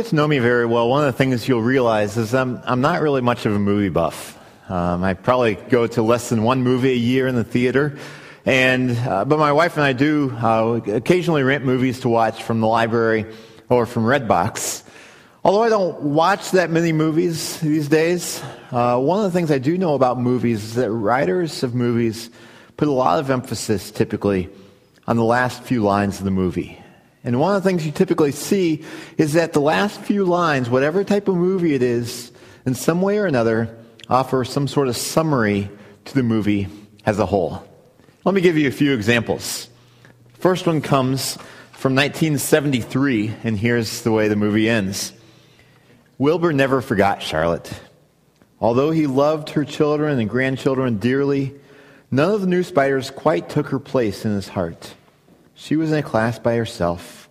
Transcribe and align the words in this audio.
get 0.00 0.08
to 0.08 0.14
know 0.14 0.26
me 0.26 0.38
very 0.38 0.64
well, 0.64 0.88
one 0.88 1.04
of 1.04 1.12
the 1.12 1.18
things 1.18 1.46
you'll 1.46 1.60
realize 1.60 2.16
is 2.16 2.34
I'm, 2.34 2.58
I'm 2.64 2.80
not 2.80 3.02
really 3.02 3.20
much 3.20 3.44
of 3.44 3.54
a 3.54 3.58
movie 3.58 3.90
buff. 3.90 4.38
Um, 4.70 5.04
I 5.04 5.12
probably 5.12 5.56
go 5.56 5.86
to 5.88 6.00
less 6.00 6.30
than 6.30 6.42
one 6.42 6.62
movie 6.62 6.92
a 6.92 6.96
year 6.96 7.26
in 7.26 7.34
the 7.34 7.44
theater. 7.44 7.98
And, 8.46 8.96
uh, 8.96 9.26
but 9.26 9.38
my 9.38 9.52
wife 9.52 9.76
and 9.76 9.84
I 9.84 9.92
do 9.92 10.30
uh, 10.30 10.80
occasionally 10.86 11.42
rent 11.42 11.66
movies 11.66 12.00
to 12.00 12.08
watch 12.08 12.42
from 12.42 12.62
the 12.62 12.66
library 12.66 13.26
or 13.68 13.84
from 13.84 14.04
Redbox. 14.04 14.84
Although 15.44 15.64
I 15.64 15.68
don't 15.68 16.00
watch 16.00 16.52
that 16.52 16.70
many 16.70 16.92
movies 16.92 17.60
these 17.60 17.88
days, 17.88 18.42
uh, 18.70 18.98
one 18.98 19.18
of 19.18 19.30
the 19.30 19.38
things 19.38 19.50
I 19.50 19.58
do 19.58 19.76
know 19.76 19.96
about 19.96 20.18
movies 20.18 20.64
is 20.64 20.74
that 20.76 20.90
writers 20.90 21.62
of 21.62 21.74
movies 21.74 22.30
put 22.78 22.88
a 22.88 22.92
lot 22.92 23.18
of 23.18 23.28
emphasis 23.28 23.90
typically 23.90 24.48
on 25.06 25.18
the 25.18 25.24
last 25.24 25.62
few 25.62 25.82
lines 25.82 26.20
of 26.20 26.24
the 26.24 26.30
movie. 26.30 26.82
And 27.22 27.38
one 27.38 27.54
of 27.54 27.62
the 27.62 27.68
things 27.68 27.84
you 27.84 27.92
typically 27.92 28.32
see 28.32 28.84
is 29.18 29.34
that 29.34 29.52
the 29.52 29.60
last 29.60 30.00
few 30.00 30.24
lines, 30.24 30.70
whatever 30.70 31.04
type 31.04 31.28
of 31.28 31.36
movie 31.36 31.74
it 31.74 31.82
is, 31.82 32.32
in 32.64 32.74
some 32.74 33.02
way 33.02 33.18
or 33.18 33.26
another, 33.26 33.76
offer 34.08 34.44
some 34.44 34.66
sort 34.66 34.88
of 34.88 34.96
summary 34.96 35.68
to 36.06 36.14
the 36.14 36.22
movie 36.22 36.68
as 37.04 37.18
a 37.18 37.26
whole. 37.26 37.66
Let 38.24 38.34
me 38.34 38.40
give 38.40 38.56
you 38.56 38.68
a 38.68 38.72
few 38.72 38.94
examples. 38.94 39.68
First 40.34 40.66
one 40.66 40.80
comes 40.80 41.36
from 41.72 41.94
1973, 41.94 43.34
and 43.44 43.58
here's 43.58 44.02
the 44.02 44.12
way 44.12 44.28
the 44.28 44.36
movie 44.36 44.68
ends 44.68 45.12
Wilbur 46.18 46.52
never 46.52 46.82
forgot 46.82 47.22
Charlotte. 47.22 47.72
Although 48.60 48.90
he 48.90 49.06
loved 49.06 49.50
her 49.50 49.64
children 49.64 50.18
and 50.18 50.28
grandchildren 50.28 50.98
dearly, 50.98 51.54
none 52.10 52.34
of 52.34 52.42
the 52.42 52.46
new 52.46 52.62
spiders 52.62 53.10
quite 53.10 53.48
took 53.48 53.68
her 53.68 53.78
place 53.78 54.26
in 54.26 54.32
his 54.32 54.48
heart. 54.48 54.94
She 55.60 55.76
was 55.76 55.92
in 55.92 55.98
a 55.98 56.02
class 56.02 56.38
by 56.38 56.56
herself. 56.56 57.28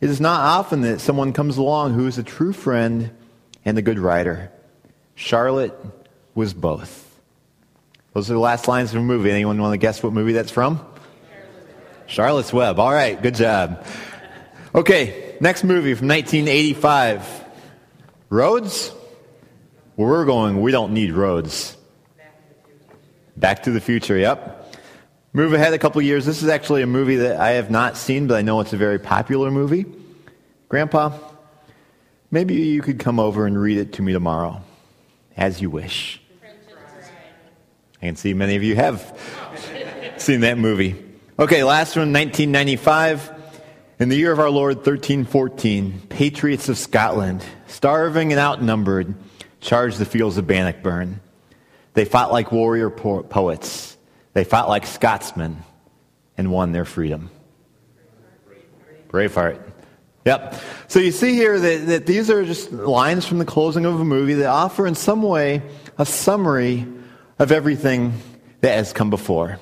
It 0.00 0.08
is 0.08 0.20
not 0.20 0.42
often 0.42 0.82
that 0.82 1.00
someone 1.00 1.32
comes 1.32 1.56
along 1.56 1.92
who 1.92 2.06
is 2.06 2.16
a 2.16 2.22
true 2.22 2.52
friend 2.52 3.10
and 3.64 3.76
a 3.76 3.82
good 3.82 3.98
writer. 3.98 4.52
Charlotte 5.16 5.74
was 6.36 6.54
both. 6.54 7.20
Those 8.14 8.30
are 8.30 8.34
the 8.34 8.38
last 8.38 8.68
lines 8.68 8.94
of 8.94 9.00
a 9.00 9.02
movie. 9.02 9.32
Anyone 9.32 9.60
want 9.60 9.72
to 9.72 9.76
guess 9.76 10.04
what 10.04 10.12
movie 10.12 10.34
that's 10.34 10.52
from? 10.52 10.86
Charlotte's 12.06 12.52
Web. 12.52 12.78
All 12.78 12.92
right, 12.92 13.20
good 13.20 13.34
job. 13.34 13.84
Okay, 14.72 15.36
next 15.40 15.64
movie 15.64 15.94
from 15.94 16.06
1985. 16.06 17.44
Roads? 18.30 18.92
Where 19.96 20.08
we're 20.08 20.26
going, 20.26 20.62
we 20.62 20.70
don't 20.70 20.92
need 20.92 21.10
roads. 21.10 21.76
Back 23.36 23.64
to 23.64 23.72
the 23.72 23.80
future, 23.80 24.16
yep. 24.16 24.67
Move 25.34 25.52
ahead 25.52 25.74
a 25.74 25.78
couple 25.78 26.00
years. 26.00 26.24
This 26.24 26.42
is 26.42 26.48
actually 26.48 26.82
a 26.82 26.86
movie 26.86 27.16
that 27.16 27.38
I 27.38 27.50
have 27.52 27.70
not 27.70 27.98
seen, 27.98 28.26
but 28.26 28.36
I 28.36 28.42
know 28.42 28.60
it's 28.60 28.72
a 28.72 28.78
very 28.78 28.98
popular 28.98 29.50
movie. 29.50 29.84
Grandpa, 30.68 31.12
maybe 32.30 32.54
you 32.54 32.80
could 32.80 32.98
come 32.98 33.20
over 33.20 33.46
and 33.46 33.60
read 33.60 33.76
it 33.76 33.92
to 33.94 34.02
me 34.02 34.14
tomorrow, 34.14 34.62
as 35.36 35.60
you 35.60 35.68
wish. 35.68 36.20
I 38.00 38.06
can 38.06 38.16
see 38.16 38.32
many 38.32 38.56
of 38.56 38.62
you 38.62 38.74
have 38.76 39.18
seen 40.16 40.40
that 40.40 40.56
movie. 40.56 41.04
Okay, 41.38 41.62
last 41.62 41.94
one, 41.94 42.12
1995. 42.12 43.32
In 44.00 44.08
the 44.08 44.16
year 44.16 44.32
of 44.32 44.38
our 44.38 44.50
Lord, 44.50 44.76
1314, 44.76 46.02
patriots 46.08 46.68
of 46.68 46.78
Scotland, 46.78 47.44
starving 47.66 48.32
and 48.32 48.40
outnumbered, 48.40 49.14
charged 49.60 49.98
the 49.98 50.04
fields 50.06 50.38
of 50.38 50.46
Bannockburn. 50.46 51.20
They 51.94 52.04
fought 52.04 52.32
like 52.32 52.50
warrior 52.50 52.90
po- 52.90 53.24
poets 53.24 53.87
they 54.38 54.44
fought 54.44 54.68
like 54.68 54.86
Scotsmen 54.86 55.64
and 56.36 56.52
won 56.52 56.70
their 56.70 56.84
freedom. 56.84 57.28
Braveheart. 59.08 59.60
Yep. 60.24 60.62
So 60.86 61.00
you 61.00 61.10
see 61.10 61.32
here 61.32 61.58
that, 61.58 61.86
that 61.88 62.06
these 62.06 62.30
are 62.30 62.44
just 62.44 62.70
lines 62.70 63.26
from 63.26 63.38
the 63.38 63.44
closing 63.44 63.84
of 63.84 63.98
a 63.98 64.04
movie 64.04 64.34
that 64.34 64.46
offer 64.46 64.86
in 64.86 64.94
some 64.94 65.22
way 65.22 65.60
a 65.98 66.06
summary 66.06 66.86
of 67.40 67.50
everything 67.50 68.12
that 68.60 68.76
has 68.76 68.92
come 68.92 69.10
before. 69.10 69.58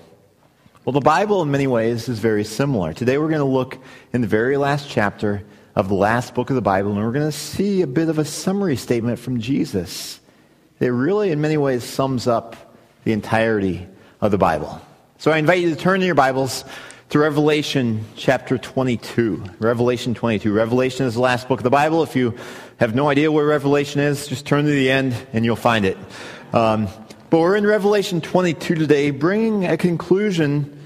Well, 0.85 0.93
the 0.93 1.01
Bible 1.01 1.41
in 1.41 1.51
many 1.51 1.67
ways 1.67 2.11
is 2.11 2.19
very 2.19 2.45
similar. 2.45 2.93
Today 2.93 3.17
we're 3.17 3.29
going 3.29 3.39
to 3.39 3.47
look 3.47 3.79
in 4.13 4.21
the 4.21 4.27
very 4.27 4.59
last 4.59 4.91
chapter 4.91 5.43
of 5.75 5.89
the 5.89 5.95
last 5.95 6.35
book 6.35 6.51
of 6.51 6.55
the 6.55 6.61
Bible, 6.61 6.93
and 6.93 7.03
we're 7.03 7.13
going 7.13 7.31
to 7.31 7.33
see 7.33 7.81
a 7.81 7.87
bit 7.87 8.11
of 8.11 8.19
a 8.19 8.27
summary 8.27 8.77
statement 8.77 9.21
from 9.21 9.41
Jesus 9.41 10.21
that 10.81 10.93
really, 10.93 11.31
in 11.31 11.41
many 11.41 11.57
ways, 11.57 11.83
sums 11.83 12.27
up 12.27 12.77
the 13.05 13.13
entirety 13.13 13.89
of 14.21 14.31
the 14.31 14.39
Bible. 14.39 14.81
So 15.19 15.31
I 15.31 15.39
invite 15.39 15.61
you 15.61 15.71
to 15.71 15.77
turn 15.77 16.01
in 16.01 16.07
your 16.07 16.15
Bibles 16.15 16.65
to 17.11 17.19
Revelation 17.19 18.05
chapter 18.17 18.59
22. 18.59 19.45
Revelation 19.59 20.15
22. 20.15 20.53
Revelation 20.53 21.07
is 21.07 21.15
the 21.15 21.21
last 21.21 21.49
book 21.49 21.61
of 21.61 21.65
the 21.65 21.71
Bible. 21.71 22.03
If 22.03 22.17
you 22.17 22.37
have 22.79 22.95
no 22.95 23.09
idea 23.09 23.31
where 23.31 23.47
Revelation 23.47 24.01
is, 24.01 24.27
just 24.27 24.45
turn 24.45 24.65
to 24.65 24.71
the 24.71 24.91
end 24.91 25.15
and 25.33 25.45
you'll 25.45 25.57
find 25.57 25.85
it. 25.85 25.97
Um, 26.53 26.89
but 27.31 27.39
we're 27.39 27.57
in 27.57 27.67
Revelation 27.67 28.21
22 28.21 28.75
today, 28.75 29.11
bringing 29.11 29.67
a 29.67 29.77
conclusion 29.77 30.79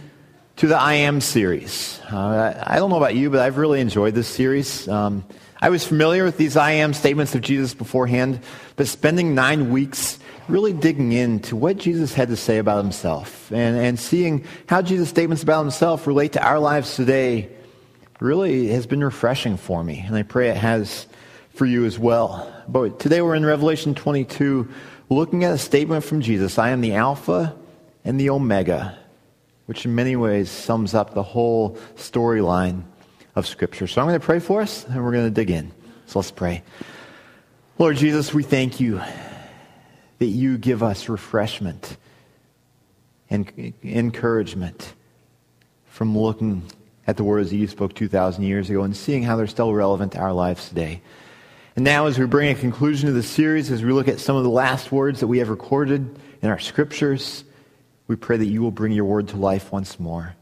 to 0.57 0.67
the 0.67 0.79
I 0.79 0.95
Am 0.95 1.21
series. 1.21 2.01
Uh, 2.13 2.63
I 2.67 2.77
don't 2.77 2.91
know 2.91 2.99
about 2.99 3.15
you, 3.15 3.31
but 3.31 3.41
I've 3.41 3.57
really 3.57 3.81
enjoyed 3.81 4.15
this 4.15 4.29
series. 4.29 4.87
Um, 4.89 5.25
I 5.61 5.71
was 5.71 5.87
familiar 5.87 6.25
with 6.25 6.37
these 6.37 6.57
I 6.57 6.73
Am 6.73 6.95
statements 6.95 7.35
of 7.35 7.41
Jesus 7.41 7.75
beforehand, 7.75 8.41
but 8.77 8.87
spending 8.87 9.35
nine 9.35 9.71
weeks 9.71 10.19
really 10.51 10.73
digging 10.73 11.13
into 11.13 11.57
what 11.57 11.79
Jesus 11.79 12.13
had 12.13 12.29
to 12.29 12.37
say 12.37 12.59
about 12.59 12.83
himself 12.83 13.51
and, 13.53 13.77
and 13.77 13.99
seeing 13.99 14.45
how 14.67 14.83
Jesus' 14.83 15.09
statements 15.09 15.43
about 15.43 15.61
himself 15.61 16.07
relate 16.07 16.33
to 16.33 16.45
our 16.45 16.59
lives 16.59 16.97
today 16.97 17.49
really 18.21 18.69
has 18.69 18.87
been 18.87 19.03
refreshing 19.03 19.57
for 19.57 19.83
me. 19.83 20.05
And 20.07 20.17
I 20.17 20.23
pray 20.23 20.51
it 20.51 20.57
has 20.57 21.07
for 21.55 21.67
you 21.67 21.85
as 21.85 21.99
well. 21.99 22.53
But 22.69 23.01
today 23.01 23.23
we're 23.23 23.35
in 23.35 23.45
Revelation 23.45 23.95
22 23.95 24.69
looking 25.09 25.45
at 25.45 25.53
a 25.53 25.59
statement 25.59 26.05
from 26.05 26.21
Jesus 26.21 26.59
I 26.59 26.71
am 26.71 26.81
the 26.81 26.95
Alpha 26.95 27.55
and 28.05 28.19
the 28.19 28.31
Omega, 28.31 28.99
which 29.67 29.85
in 29.85 29.95
many 29.95 30.17
ways 30.17 30.51
sums 30.51 30.95
up 30.95 31.15
the 31.15 31.23
whole 31.23 31.77
storyline 31.97 32.83
of 33.35 33.47
Scripture. 33.47 33.87
So 33.87 34.01
I'm 34.01 34.09
going 34.09 34.19
to 34.19 34.25
pray 34.25 34.39
for 34.39 34.61
us 34.61 34.85
and 34.85 35.05
we're 35.05 35.13
going 35.13 35.27
to 35.27 35.31
dig 35.31 35.51
in. 35.51 35.73
So 36.07 36.19
let's 36.19 36.31
pray. 36.31 36.63
Lord 37.79 37.97
Jesus, 37.97 38.35
we 38.35 38.43
thank 38.43 38.81
you 38.81 39.01
that 40.21 40.27
you 40.27 40.59
give 40.59 40.83
us 40.83 41.09
refreshment 41.09 41.97
and 43.31 43.75
encouragement 43.83 44.95
from 45.87 46.17
looking 46.17 46.63
at 47.07 47.17
the 47.17 47.25
words 47.25 47.51
that 47.51 47.57
you 47.57 47.67
spoke 47.67 47.95
2,000 47.95 48.45
years 48.45 48.69
ago 48.69 48.83
and 48.83 48.95
seeing 48.95 49.23
how 49.23 49.35
they're 49.35 49.47
still 49.47 49.73
relevant 49.73 50.13
to 50.13 50.19
our 50.19 50.33
lives 50.33 50.69
today. 50.69 51.01
And 51.75 51.85
now, 51.85 52.07
as 52.07 52.19
we 52.19 52.27
bring 52.27 52.51
a 52.51 52.55
conclusion 52.55 53.07
to 53.07 53.13
the 53.13 53.23
series, 53.23 53.71
as 53.71 53.83
we 53.83 53.93
look 53.93 54.09
at 54.09 54.21
some 54.21 54.37
of 54.37 54.45
the 54.45 54.51
last 54.51 54.93
words 54.93 55.21
that 55.21 55.27
we 55.27 55.39
have 55.39 55.49
recorded 55.49 56.19
in 56.43 56.51
our 56.51 56.59
scriptures, 56.59 57.45
we 58.07 58.15
pray 58.15 58.37
that 58.37 58.47
you 58.47 58.61
will 58.61 58.71
bring 58.71 58.93
your 58.93 59.07
word 59.07 59.29
to 59.29 59.39
life 59.39 59.73
once 59.73 59.99
more 59.99 60.35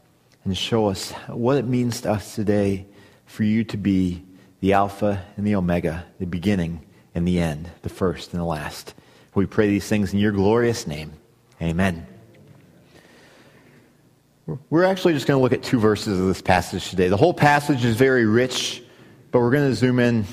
and 0.43 0.57
show 0.57 0.87
us 0.87 1.11
what 1.27 1.57
it 1.57 1.65
means 1.65 2.01
to 2.01 2.11
us 2.11 2.35
today 2.35 2.85
for 3.25 3.43
you 3.43 3.63
to 3.63 3.77
be 3.77 4.23
the 4.59 4.73
Alpha 4.73 5.23
and 5.37 5.47
the 5.47 5.55
Omega, 5.55 6.05
the 6.19 6.25
beginning 6.25 6.85
and 7.15 7.25
the 7.25 7.39
end, 7.39 7.69
the 7.83 7.89
first 7.89 8.33
and 8.33 8.41
the 8.41 8.45
last. 8.45 8.93
We 9.35 9.45
pray 9.45 9.67
these 9.67 9.87
things 9.87 10.13
in 10.13 10.19
your 10.19 10.31
glorious 10.31 10.87
name. 10.87 11.13
Amen. 11.61 12.07
We're 14.69 14.83
actually 14.83 15.13
just 15.13 15.27
going 15.27 15.37
to 15.37 15.43
look 15.43 15.53
at 15.53 15.61
two 15.61 15.79
verses 15.79 16.19
of 16.19 16.27
this 16.27 16.41
passage 16.41 16.89
today. 16.89 17.07
The 17.07 17.17
whole 17.17 17.33
passage 17.33 17.85
is 17.85 17.95
very 17.95 18.25
rich, 18.25 18.81
but 19.31 19.39
we're 19.39 19.51
going 19.51 19.69
to 19.69 19.75
zoom 19.75 19.99
in. 19.99 20.25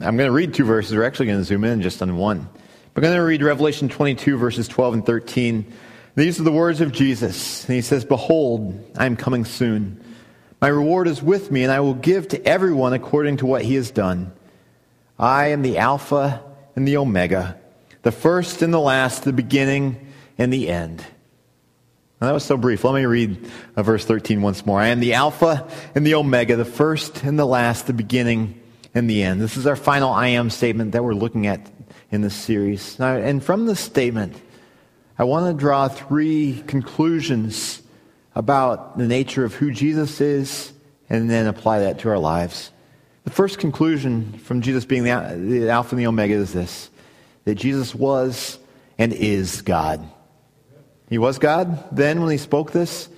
I'm 0.00 0.16
going 0.16 0.28
to 0.28 0.32
read 0.32 0.54
two 0.54 0.64
verses. 0.64 0.94
We're 0.94 1.04
actually 1.04 1.26
going 1.26 1.38
to 1.38 1.44
zoom 1.44 1.64
in 1.64 1.82
just 1.82 2.00
on 2.02 2.16
one. 2.16 2.48
We're 2.94 3.02
going 3.02 3.16
to 3.16 3.22
read 3.22 3.42
Revelation 3.42 3.88
22, 3.88 4.38
verses 4.38 4.68
12 4.68 4.94
and 4.94 5.06
13. 5.06 5.72
These 6.14 6.38
are 6.38 6.44
the 6.44 6.52
words 6.52 6.80
of 6.80 6.92
Jesus. 6.92 7.64
And 7.64 7.74
he 7.74 7.82
says, 7.82 8.04
Behold, 8.04 8.92
I 8.96 9.06
am 9.06 9.16
coming 9.16 9.44
soon. 9.44 10.02
My 10.60 10.68
reward 10.68 11.08
is 11.08 11.22
with 11.22 11.50
me, 11.50 11.62
and 11.62 11.72
I 11.72 11.80
will 11.80 11.94
give 11.94 12.28
to 12.28 12.46
everyone 12.46 12.92
according 12.92 13.38
to 13.38 13.46
what 13.46 13.62
he 13.62 13.74
has 13.74 13.90
done. 13.90 14.32
I 15.18 15.48
am 15.48 15.62
the 15.62 15.78
Alpha 15.78 16.42
and 16.76 16.86
the 16.86 16.98
Omega 16.98 17.58
the 18.06 18.12
first 18.12 18.62
and 18.62 18.72
the 18.72 18.78
last, 18.78 19.24
the 19.24 19.32
beginning 19.32 20.12
and 20.38 20.52
the 20.52 20.68
end. 20.68 21.04
Now, 22.20 22.28
that 22.28 22.34
was 22.34 22.44
so 22.44 22.56
brief. 22.56 22.84
Let 22.84 22.94
me 22.94 23.04
read 23.04 23.50
uh, 23.74 23.82
verse 23.82 24.04
13 24.04 24.42
once 24.42 24.64
more. 24.64 24.78
I 24.78 24.86
am 24.86 25.00
the 25.00 25.14
Alpha 25.14 25.68
and 25.92 26.06
the 26.06 26.14
Omega, 26.14 26.54
the 26.54 26.64
first 26.64 27.24
and 27.24 27.36
the 27.36 27.44
last, 27.44 27.88
the 27.88 27.92
beginning 27.92 28.60
and 28.94 29.10
the 29.10 29.24
end. 29.24 29.40
This 29.40 29.56
is 29.56 29.66
our 29.66 29.74
final 29.74 30.12
I 30.12 30.28
am 30.28 30.50
statement 30.50 30.92
that 30.92 31.02
we're 31.02 31.14
looking 31.14 31.48
at 31.48 31.68
in 32.12 32.20
this 32.20 32.36
series. 32.36 32.96
Now, 33.00 33.16
and 33.16 33.42
from 33.42 33.66
this 33.66 33.80
statement, 33.80 34.40
I 35.18 35.24
want 35.24 35.46
to 35.46 35.60
draw 35.60 35.88
three 35.88 36.62
conclusions 36.68 37.82
about 38.36 38.98
the 38.98 39.08
nature 39.08 39.44
of 39.44 39.52
who 39.52 39.72
Jesus 39.72 40.20
is 40.20 40.72
and 41.10 41.28
then 41.28 41.48
apply 41.48 41.80
that 41.80 41.98
to 41.98 42.10
our 42.10 42.18
lives. 42.18 42.70
The 43.24 43.32
first 43.32 43.58
conclusion 43.58 44.34
from 44.34 44.62
Jesus 44.62 44.84
being 44.84 45.02
the, 45.02 45.36
the 45.36 45.70
Alpha 45.70 45.96
and 45.96 45.98
the 45.98 46.06
Omega 46.06 46.34
is 46.34 46.52
this 46.52 46.88
that 47.46 47.54
Jesus 47.54 47.94
was 47.94 48.58
and 48.98 49.14
is 49.14 49.62
God. 49.62 50.06
He 51.08 51.16
was 51.16 51.38
God 51.38 51.96
then 51.96 52.20
when 52.20 52.30
he 52.30 52.38
spoke 52.38 52.72
this, 52.72 53.08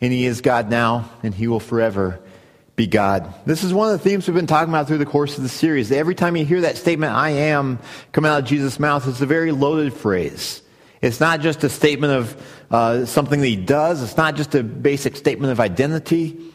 and 0.00 0.12
he 0.12 0.24
is 0.24 0.40
God 0.40 0.70
now, 0.70 1.10
and 1.22 1.34
he 1.34 1.48
will 1.48 1.60
forever 1.60 2.20
be 2.76 2.86
God. 2.86 3.32
This 3.46 3.62
is 3.62 3.74
one 3.74 3.92
of 3.92 4.00
the 4.00 4.08
themes 4.08 4.26
we've 4.26 4.34
been 4.34 4.46
talking 4.46 4.68
about 4.68 4.86
through 4.86 4.98
the 4.98 5.06
course 5.06 5.36
of 5.36 5.42
the 5.42 5.48
series. 5.48 5.92
Every 5.92 6.14
time 6.14 6.36
you 6.36 6.44
hear 6.44 6.62
that 6.62 6.76
statement, 6.76 7.12
I 7.12 7.30
am, 7.30 7.78
come 8.12 8.24
out 8.24 8.40
of 8.40 8.44
Jesus' 8.44 8.80
mouth, 8.80 9.06
it's 9.08 9.20
a 9.20 9.26
very 9.26 9.52
loaded 9.52 9.92
phrase. 9.92 10.62
It's 11.00 11.20
not 11.20 11.40
just 11.40 11.62
a 11.64 11.68
statement 11.68 12.12
of 12.12 12.56
uh, 12.70 13.04
something 13.06 13.40
that 13.40 13.46
he 13.46 13.56
does. 13.56 14.02
It's 14.02 14.16
not 14.16 14.36
just 14.36 14.54
a 14.54 14.62
basic 14.62 15.16
statement 15.16 15.52
of 15.52 15.60
identity. 15.60 16.52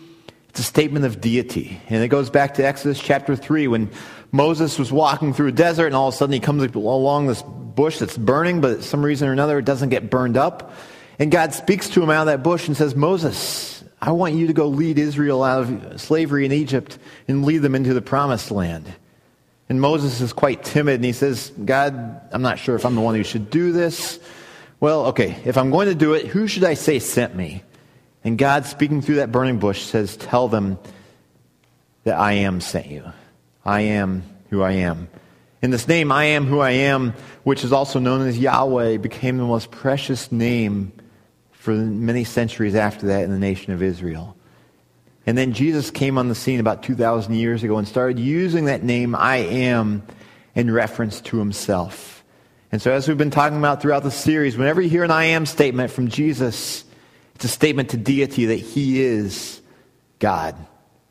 It's 0.50 0.60
a 0.60 0.64
statement 0.64 1.06
of 1.06 1.22
deity. 1.22 1.80
And 1.90 2.04
it 2.04 2.08
goes 2.08 2.30
back 2.30 2.56
to 2.56 2.66
Exodus 2.66 3.00
chapter 3.00 3.36
3 3.36 3.68
when 3.68 3.92
Moses 4.32 4.78
was 4.78 4.92
walking 4.92 5.34
through 5.34 5.48
a 5.48 5.52
desert 5.52 5.88
and 5.88 5.96
all 5.96 6.10
of 6.10 6.14
a 6.14 6.18
sudden 6.18 6.34
he 6.34 6.40
comes 6.40 6.64
along 6.76 7.28
this 7.28 7.42
bush 7.42 7.98
that's 7.98 8.18
burning, 8.18 8.62
but 8.62 8.84
some 8.84 9.04
reason 9.04 9.28
or 9.28 9.32
another 9.32 9.60
it 9.60 9.66
doesn't 9.66 9.90
get 9.90 10.10
burned 10.10 10.38
up. 10.38 10.74
And 11.18 11.32
God 11.32 11.54
speaks 11.54 11.90
to 11.90 12.04
him 12.04 12.10
out 12.10 12.22
of 12.22 12.28
that 12.28 12.44
bush 12.44 12.68
and 12.68 12.78
says, 12.78 12.96
Moses, 12.96 13.84
I 14.02 14.12
want 14.12 14.36
you 14.36 14.48
to 14.48 14.54
go 14.54 14.68
lead 14.68 14.98
Israel 14.98 15.44
out 15.44 15.64
of 15.64 16.02
slavery 16.02 16.46
in 16.46 16.52
Egypt 16.52 16.98
and 17.28 17.44
lead 17.46 17.60
them 17.60 17.76
into 17.76 17.94
the 17.94 18.02
promised 18.02 18.52
land. 18.52 18.86
And 19.68 19.82
Moses 19.82 20.22
is 20.22 20.34
quite 20.34 20.64
timid 20.64 20.96
and 20.96 21.06
he 21.06 21.12
says, 21.12 21.52
God, 21.64 22.22
I'm 22.32 22.42
not 22.42 22.60
sure 22.60 22.76
if 22.76 22.86
I'm 22.86 22.96
the 22.96 23.02
one 23.02 23.16
who 23.16 23.24
should 23.24 23.50
do 23.50 23.72
this. 23.72 24.20
Well, 24.80 25.08
okay, 25.08 25.38
if 25.44 25.58
I'm 25.58 25.72
going 25.72 25.90
to 25.90 25.96
do 25.96 26.14
it, 26.14 26.28
who 26.28 26.48
should 26.48 26.64
I 26.64 26.76
say 26.76 27.00
sent 27.00 27.36
me? 27.36 27.64
And 28.24 28.38
God, 28.38 28.66
speaking 28.66 29.02
through 29.02 29.16
that 29.16 29.32
burning 29.32 29.60
bush, 29.60 29.84
says, 29.84 30.16
Tell 30.18 30.48
them 30.48 30.78
that 32.04 32.18
I 32.18 32.34
am 32.34 32.62
sent 32.62 32.88
you. 32.88 33.04
I 33.70 33.82
am 33.82 34.24
who 34.50 34.64
I 34.64 34.72
am. 34.72 35.10
In 35.62 35.70
this 35.70 35.88
name, 35.88 36.12
I 36.12 36.24
am 36.24 36.48
who 36.48 36.60
I 36.60 36.72
am, 36.72 37.14
which 37.44 37.64
is 37.64 37.72
also 37.72 38.00
known 38.00 38.28
as 38.28 38.36
Yahweh, 38.36 38.98
became 38.98 39.38
the 39.38 39.44
most 39.44 39.70
precious 39.70 40.32
name 40.32 40.92
for 41.52 41.76
many 41.76 42.24
centuries 42.24 42.74
after 42.74 43.06
that 43.08 43.24
in 43.24 43.30
the 43.30 43.38
nation 43.38 43.72
of 43.72 43.84
Israel. 43.84 44.36
And 45.28 45.38
then 45.38 45.54
Jesus 45.54 45.92
came 45.92 46.18
on 46.18 46.30
the 46.30 46.36
scene 46.36 46.60
about 46.60 46.82
2,000 46.82 47.36
years 47.36 47.62
ago 47.62 47.78
and 47.78 47.88
started 47.88 48.18
using 48.18 48.66
that 48.66 48.84
name, 48.84 49.14
I 49.14 49.38
am, 49.38 50.02
in 50.56 50.72
reference 50.72 51.22
to 51.22 51.38
himself. 51.38 52.24
And 52.72 52.82
so, 52.82 52.92
as 52.92 53.08
we've 53.08 53.20
been 53.20 53.30
talking 53.30 53.60
about 53.60 53.84
throughout 53.84 54.02
the 54.02 54.10
series, 54.10 54.58
whenever 54.58 54.82
you 54.82 54.90
hear 54.90 55.04
an 55.04 55.12
I 55.12 55.26
am 55.26 55.46
statement 55.46 55.92
from 55.92 56.08
Jesus, 56.08 56.86
it's 57.36 57.46
a 57.46 57.50
statement 57.50 57.92
to 57.92 57.98
deity 57.98 58.46
that 58.46 58.60
he 58.60 59.00
is 59.00 59.62
God, 60.18 60.56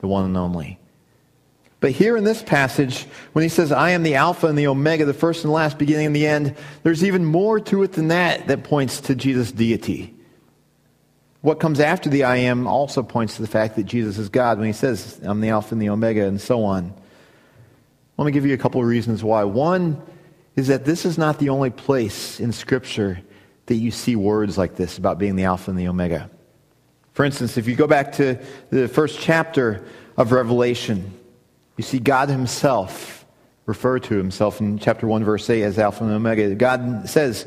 the 0.00 0.08
one 0.08 0.24
and 0.24 0.36
only. 0.36 0.80
But 1.80 1.92
here 1.92 2.16
in 2.16 2.24
this 2.24 2.42
passage, 2.42 3.04
when 3.32 3.44
he 3.44 3.48
says, 3.48 3.70
I 3.70 3.90
am 3.90 4.02
the 4.02 4.16
Alpha 4.16 4.48
and 4.48 4.58
the 4.58 4.66
Omega, 4.66 5.04
the 5.04 5.14
first 5.14 5.44
and 5.44 5.52
last, 5.52 5.78
beginning 5.78 6.06
and 6.06 6.16
the 6.16 6.26
end, 6.26 6.56
there's 6.82 7.04
even 7.04 7.24
more 7.24 7.60
to 7.60 7.84
it 7.84 7.92
than 7.92 8.08
that 8.08 8.48
that 8.48 8.64
points 8.64 9.00
to 9.02 9.14
Jesus' 9.14 9.52
deity. 9.52 10.14
What 11.40 11.60
comes 11.60 11.78
after 11.78 12.10
the 12.10 12.24
I 12.24 12.36
am 12.36 12.66
also 12.66 13.04
points 13.04 13.36
to 13.36 13.42
the 13.42 13.48
fact 13.48 13.76
that 13.76 13.84
Jesus 13.84 14.18
is 14.18 14.28
God 14.28 14.58
when 14.58 14.66
he 14.66 14.72
says, 14.72 15.20
I'm 15.22 15.40
the 15.40 15.50
Alpha 15.50 15.74
and 15.74 15.80
the 15.80 15.90
Omega, 15.90 16.26
and 16.26 16.40
so 16.40 16.64
on. 16.64 16.92
Let 18.16 18.24
me 18.24 18.32
give 18.32 18.44
you 18.44 18.54
a 18.54 18.58
couple 18.58 18.80
of 18.80 18.86
reasons 18.88 19.22
why. 19.22 19.44
One 19.44 20.02
is 20.56 20.66
that 20.66 20.84
this 20.84 21.04
is 21.04 21.16
not 21.16 21.38
the 21.38 21.50
only 21.50 21.70
place 21.70 22.40
in 22.40 22.50
Scripture 22.50 23.20
that 23.66 23.76
you 23.76 23.92
see 23.92 24.16
words 24.16 24.58
like 24.58 24.74
this 24.74 24.98
about 24.98 25.18
being 25.18 25.36
the 25.36 25.44
Alpha 25.44 25.70
and 25.70 25.78
the 25.78 25.86
Omega. 25.86 26.28
For 27.12 27.24
instance, 27.24 27.56
if 27.56 27.68
you 27.68 27.76
go 27.76 27.86
back 27.86 28.12
to 28.12 28.40
the 28.70 28.88
first 28.88 29.20
chapter 29.20 29.84
of 30.16 30.32
Revelation, 30.32 31.17
you 31.78 31.84
see 31.84 32.00
God 32.00 32.28
Himself 32.28 33.24
refer 33.64 34.00
to 34.00 34.16
Himself 34.16 34.60
in 34.60 34.78
chapter 34.78 35.06
1, 35.06 35.24
verse 35.24 35.48
8 35.48 35.62
as 35.62 35.78
Alpha 35.78 36.04
and 36.04 36.12
Omega. 36.12 36.54
God 36.54 37.08
says, 37.08 37.46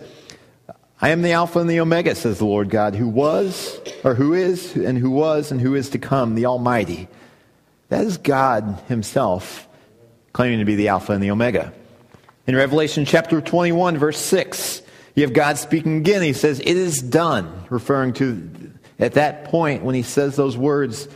I 1.02 1.10
am 1.10 1.22
the 1.22 1.34
Alpha 1.34 1.60
and 1.60 1.70
the 1.70 1.82
Omega, 1.82 2.16
says 2.16 2.38
the 2.38 2.46
Lord 2.46 2.70
God, 2.70 2.96
who 2.96 3.10
was, 3.10 3.80
or 4.04 4.16
who 4.16 4.34
is, 4.34 4.76
and 4.76 4.98
who 4.98 5.12
was, 5.12 5.52
and 5.52 5.60
who 5.60 5.76
is 5.76 5.90
to 5.90 6.00
come, 6.00 6.36
the 6.36 6.46
Almighty. 6.46 7.10
That 7.90 8.06
is 8.06 8.18
God 8.18 8.82
Himself 8.88 9.68
claiming 10.32 10.60
to 10.60 10.66
be 10.66 10.76
the 10.76 10.88
Alpha 10.88 11.12
and 11.12 11.22
the 11.22 11.32
Omega. 11.32 11.74
In 12.48 12.56
Revelation 12.56 13.04
chapter 13.04 13.42
21, 13.42 13.98
verse 13.98 14.18
6, 14.18 14.82
you 15.14 15.24
have 15.24 15.34
God 15.34 15.58
speaking 15.58 15.98
again. 15.98 16.22
He 16.22 16.32
says, 16.32 16.62
It 16.62 16.78
is 16.78 17.02
done, 17.02 17.66
referring 17.70 18.14
to 18.14 18.72
at 18.98 19.14
that 19.14 19.44
point 19.44 19.84
when 19.84 19.94
He 19.94 20.04
says 20.04 20.38
those 20.38 20.56
words, 20.56 21.10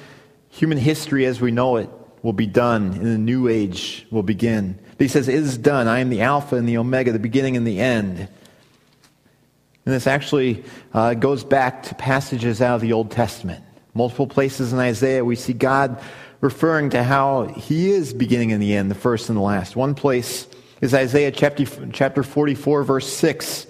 human 0.49 0.77
history 0.77 1.25
as 1.25 1.39
we 1.39 1.51
know 1.51 1.77
it 1.77 1.89
will 2.25 2.33
be 2.33 2.47
done, 2.47 2.91
and 2.93 3.05
the 3.05 3.19
new 3.19 3.47
age 3.47 4.07
will 4.09 4.23
begin. 4.23 4.79
He 4.97 5.07
says, 5.07 5.27
It 5.27 5.35
is 5.35 5.59
done. 5.59 5.87
I 5.87 5.99
am 5.99 6.09
the 6.09 6.21
Alpha 6.21 6.55
and 6.55 6.67
the 6.67 6.79
Omega, 6.79 7.11
the 7.11 7.19
beginning 7.19 7.55
and 7.55 7.67
the 7.67 7.79
end. 7.79 8.17
And 8.17 9.93
this 9.93 10.07
actually 10.07 10.63
uh, 10.91 11.13
goes 11.13 11.43
back 11.43 11.83
to 11.83 11.93
passages 11.93 12.63
out 12.63 12.73
of 12.73 12.81
the 12.81 12.93
Old 12.93 13.11
Testament. 13.11 13.63
Multiple 13.93 14.25
places 14.25 14.73
in 14.73 14.79
Isaiah, 14.79 15.23
we 15.23 15.35
see 15.35 15.53
God 15.53 16.01
referring 16.41 16.89
to 16.89 17.03
how 17.03 17.45
he 17.45 17.91
is 17.91 18.11
beginning 18.11 18.51
and 18.51 18.61
the 18.61 18.73
end, 18.73 18.89
the 18.89 18.95
first 18.95 19.29
and 19.29 19.37
the 19.37 19.43
last. 19.43 19.75
One 19.75 19.93
place 19.93 20.47
is 20.81 20.95
Isaiah 20.95 21.31
chapter, 21.31 21.63
chapter 21.93 22.23
44, 22.23 22.83
verse 22.85 23.07
6. 23.07 23.67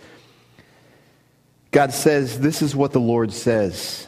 God 1.71 1.91
says, 1.91 2.39
This 2.39 2.61
is 2.61 2.73
what 2.73 2.93
the 2.93 3.01
Lord 3.01 3.33
says 3.33 4.07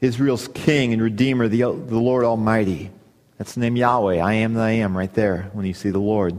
Israel's 0.00 0.46
king 0.46 0.92
and 0.92 1.02
redeemer, 1.02 1.48
the, 1.48 1.62
the 1.62 1.98
Lord 1.98 2.22
Almighty. 2.22 2.92
That's 3.40 3.54
the 3.54 3.60
name 3.60 3.74
Yahweh. 3.74 4.18
I 4.18 4.34
am 4.34 4.52
that 4.52 4.64
I 4.64 4.72
am, 4.72 4.94
right 4.94 5.14
there 5.14 5.48
when 5.54 5.64
you 5.64 5.72
see 5.72 5.88
the 5.88 5.98
Lord. 5.98 6.38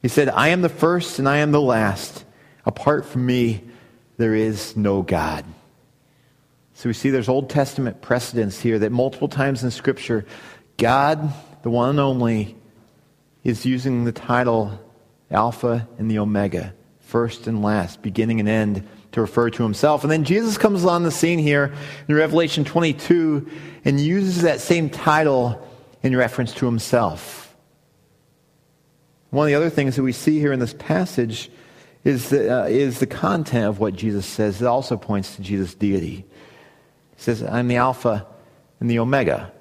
He 0.00 0.06
said, 0.06 0.28
I 0.28 0.50
am 0.50 0.62
the 0.62 0.68
first 0.68 1.18
and 1.18 1.28
I 1.28 1.38
am 1.38 1.50
the 1.50 1.60
last. 1.60 2.24
Apart 2.64 3.04
from 3.04 3.26
me, 3.26 3.64
there 4.16 4.36
is 4.36 4.76
no 4.76 5.02
God. 5.02 5.44
So 6.74 6.88
we 6.88 6.92
see 6.92 7.10
there's 7.10 7.28
Old 7.28 7.50
Testament 7.50 8.00
precedents 8.00 8.60
here 8.60 8.78
that 8.78 8.92
multiple 8.92 9.26
times 9.26 9.64
in 9.64 9.72
Scripture, 9.72 10.24
God, 10.76 11.32
the 11.64 11.70
one 11.70 11.90
and 11.90 11.98
only, 11.98 12.54
is 13.42 13.66
using 13.66 14.04
the 14.04 14.12
title 14.12 14.78
Alpha 15.32 15.88
and 15.98 16.08
the 16.08 16.20
Omega, 16.20 16.74
first 17.00 17.48
and 17.48 17.60
last, 17.60 18.02
beginning 18.02 18.38
and 18.38 18.48
end, 18.48 18.88
to 19.10 19.20
refer 19.20 19.50
to 19.50 19.64
himself. 19.64 20.04
And 20.04 20.12
then 20.12 20.22
Jesus 20.22 20.58
comes 20.58 20.84
on 20.84 21.02
the 21.02 21.10
scene 21.10 21.40
here 21.40 21.74
in 22.06 22.14
Revelation 22.14 22.64
22 22.64 23.50
and 23.84 23.98
uses 23.98 24.42
that 24.42 24.60
same 24.60 24.90
title 24.90 25.66
in 26.02 26.16
reference 26.16 26.52
to 26.54 26.66
himself. 26.66 27.54
One 29.30 29.46
of 29.46 29.48
the 29.48 29.54
other 29.54 29.70
things 29.70 29.96
that 29.96 30.02
we 30.02 30.12
see 30.12 30.40
here 30.40 30.52
in 30.52 30.58
this 30.58 30.74
passage 30.74 31.50
is 32.04 32.30
the, 32.30 32.62
uh, 32.62 32.64
is 32.64 32.98
the 32.98 33.06
content 33.06 33.66
of 33.66 33.78
what 33.78 33.94
Jesus 33.94 34.26
says. 34.26 34.60
It 34.60 34.66
also 34.66 34.96
points 34.96 35.36
to 35.36 35.42
Jesus' 35.42 35.74
deity. 35.74 36.24
He 37.16 37.22
says, 37.22 37.42
I'm 37.42 37.68
the 37.68 37.76
Alpha 37.76 38.26
and 38.80 38.90
the 38.90 38.98
Omega. 38.98 39.52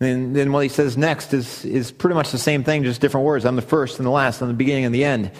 And 0.00 0.34
then 0.34 0.52
what 0.52 0.62
he 0.62 0.68
says 0.68 0.96
next 0.96 1.32
is, 1.34 1.64
is 1.64 1.92
pretty 1.92 2.14
much 2.14 2.32
the 2.32 2.38
same 2.38 2.64
thing, 2.64 2.82
just 2.84 3.00
different 3.00 3.26
words. 3.26 3.44
I'm 3.44 3.56
the 3.56 3.62
first 3.62 3.98
and 3.98 4.06
the 4.06 4.10
last, 4.10 4.40
I'm 4.40 4.48
the 4.48 4.54
beginning 4.54 4.86
and 4.86 4.94
the 4.94 5.04
end. 5.04 5.30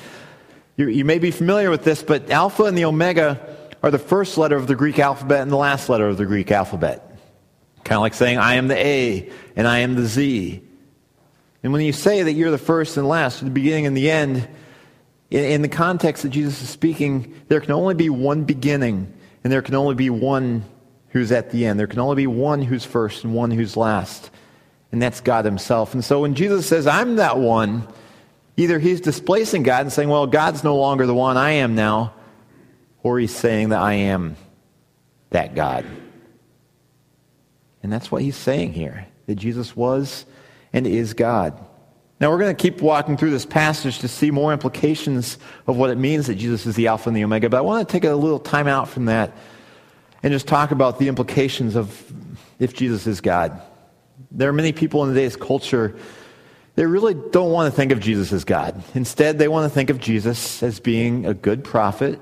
You, 0.77 0.89
you 0.89 1.05
may 1.05 1.19
be 1.19 1.31
familiar 1.31 1.71
with 1.71 1.83
this, 1.83 2.03
but 2.03 2.31
Alpha 2.31 2.65
and 2.65 2.77
the 2.77 2.85
Omega 2.85 3.41
are 3.83 3.91
the 3.91 3.99
first 3.99 4.39
letter 4.39 4.57
of 4.57 4.67
the 4.67 4.77
Greek 4.77 4.99
alphabet 4.99 5.41
and 5.41 5.51
the 5.51 5.57
last 5.57 5.89
letter 5.89 6.09
of 6.09 6.19
the 6.19 6.27
Greek 6.27 6.51
alphabet. 6.51 7.10
Kind 7.85 7.97
of 7.97 8.03
like 8.03 8.15
saying, 8.15 8.39
I 8.39 8.55
am 8.55 8.69
the 8.69 8.77
A 8.77 9.31
and 9.57 9.67
I 9.67 9.79
am 9.79 9.95
the 9.95 10.07
Z. 10.07 10.63
And 11.63 11.73
when 11.73 11.83
you 11.83 11.93
say 11.93 12.23
that 12.23 12.33
you're 12.33 12.51
the 12.51 12.59
first 12.59 12.97
and 12.97 13.07
last, 13.07 13.45
the 13.45 13.51
beginning 13.51 13.87
and 13.87 13.97
the 13.97 14.11
end, 14.11 14.49
in, 15.31 15.63
the 15.63 15.69
context 15.69 16.23
that 16.23 16.31
Jesus 16.31 16.61
is 16.63 16.69
speaking, 16.69 17.35
there 17.49 17.61
can 17.61 17.73
only 17.73 17.95
be 17.95 18.11
one 18.11 18.45
beginning, 18.45 19.13
and 19.45 19.53
there 19.53 19.63
can 19.63 19.75
only 19.75 19.95
be 19.95 20.11
one 20.11 20.65
who's 21.11 21.31
at 21.31 21.51
the 21.51 21.67
end. 21.67 21.79
There 21.79 21.87
can 21.87 22.01
only 22.01 22.17
be 22.17 22.27
one 22.27 22.63
who's 22.63 22.85
first 22.85 23.25
and 23.25 23.35
one 23.35 23.51
who's 23.51 23.77
last, 23.77 24.31
and 24.91 25.01
that's 25.01 25.21
God 25.21 25.45
Himself. 25.45 25.95
And 25.95 26.05
so 26.05 26.21
when 26.21 26.35
Jesus 26.35 26.67
says, 26.67 26.87
I'm 26.87 27.17
that 27.17 27.39
one, 27.39 27.87
either 28.57 28.79
He's 28.79 29.01
displacing 29.01 29.63
God 29.63 29.83
and 29.83 29.93
saying, 29.93 30.09
Well, 30.09 30.27
God's 30.27 30.65
no 30.65 30.77
longer 30.77 31.07
the 31.07 31.15
one, 31.15 31.37
I 31.37 31.53
am 31.53 31.75
now, 31.77 32.15
or 33.03 33.19
He's 33.19 33.35
saying 33.35 33.69
that 33.69 33.81
I 33.81 33.95
am 33.95 34.37
that 35.31 35.55
God. 35.55 35.87
And 37.83 37.93
that's 37.93 38.11
what 38.11 38.23
He's 38.23 38.37
saying 38.37 38.73
here 38.73 39.07
that 39.27 39.37
Jesus 39.37 39.77
was 39.77 40.27
and 40.73 40.87
is 40.87 41.15
God. 41.15 41.59
Now, 42.21 42.31
we're 42.31 42.39
going 42.39 42.55
to 42.55 42.63
keep 42.63 42.83
walking 42.83 43.17
through 43.17 43.31
this 43.31 43.47
passage 43.47 44.01
to 44.01 44.09
see 44.09 44.31
more 44.31 44.53
implications 44.53 45.39
of 45.67 45.79
what 45.79 45.89
it 45.89 45.97
means 45.97 46.27
that 46.27 46.35
Jesus 46.35 46.67
is 46.67 46.77
the 46.77 46.89
Alpha 46.89 47.09
and 47.09 47.17
the 47.17 47.25
Omega, 47.25 47.49
but 47.49 47.57
I 47.57 47.63
want 47.63 47.89
to 47.89 47.91
take 47.91 48.05
a 48.05 48.15
little 48.15 48.39
time 48.39 48.67
out 48.67 48.89
from 48.89 49.07
that 49.07 49.33
and 50.23 50.31
just 50.31 50.47
talk 50.47 50.71
about 50.71 50.99
the 50.99 51.09
implications 51.09 51.77
of 51.77 52.13
if 52.59 52.75
Jesus 52.75 53.07
is 53.07 53.23
God. 53.23 53.63
There 54.31 54.51
are 54.51 54.53
many 54.53 54.73
people 54.73 55.03
in 55.03 55.09
today's 55.09 55.35
culture 55.35 55.97
they 56.77 56.87
really 56.87 57.15
don't 57.15 57.51
want 57.51 57.71
to 57.71 57.77
think 57.77 57.93
of 57.93 58.01
Jesus 58.01 58.33
as 58.33 58.45
God. 58.45 58.83
Instead, 58.95 59.39
they 59.39 59.49
want 59.49 59.71
to 59.71 59.75
think 59.75 59.91
of 59.91 59.99
Jesus 59.99 60.63
as 60.63 60.81
being 60.81 61.27
a 61.27 61.35
good 61.35 61.65
prophet, 61.65 62.21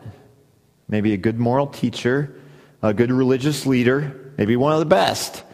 maybe 0.88 1.12
a 1.12 1.16
good 1.16 1.38
moral 1.38 1.66
teacher, 1.66 2.34
a 2.82 2.94
good 2.94 3.12
religious 3.12 3.66
leader, 3.66 4.32
maybe 4.38 4.56
one 4.56 4.72
of 4.72 4.78
the 4.80 4.86
best. 4.86 5.44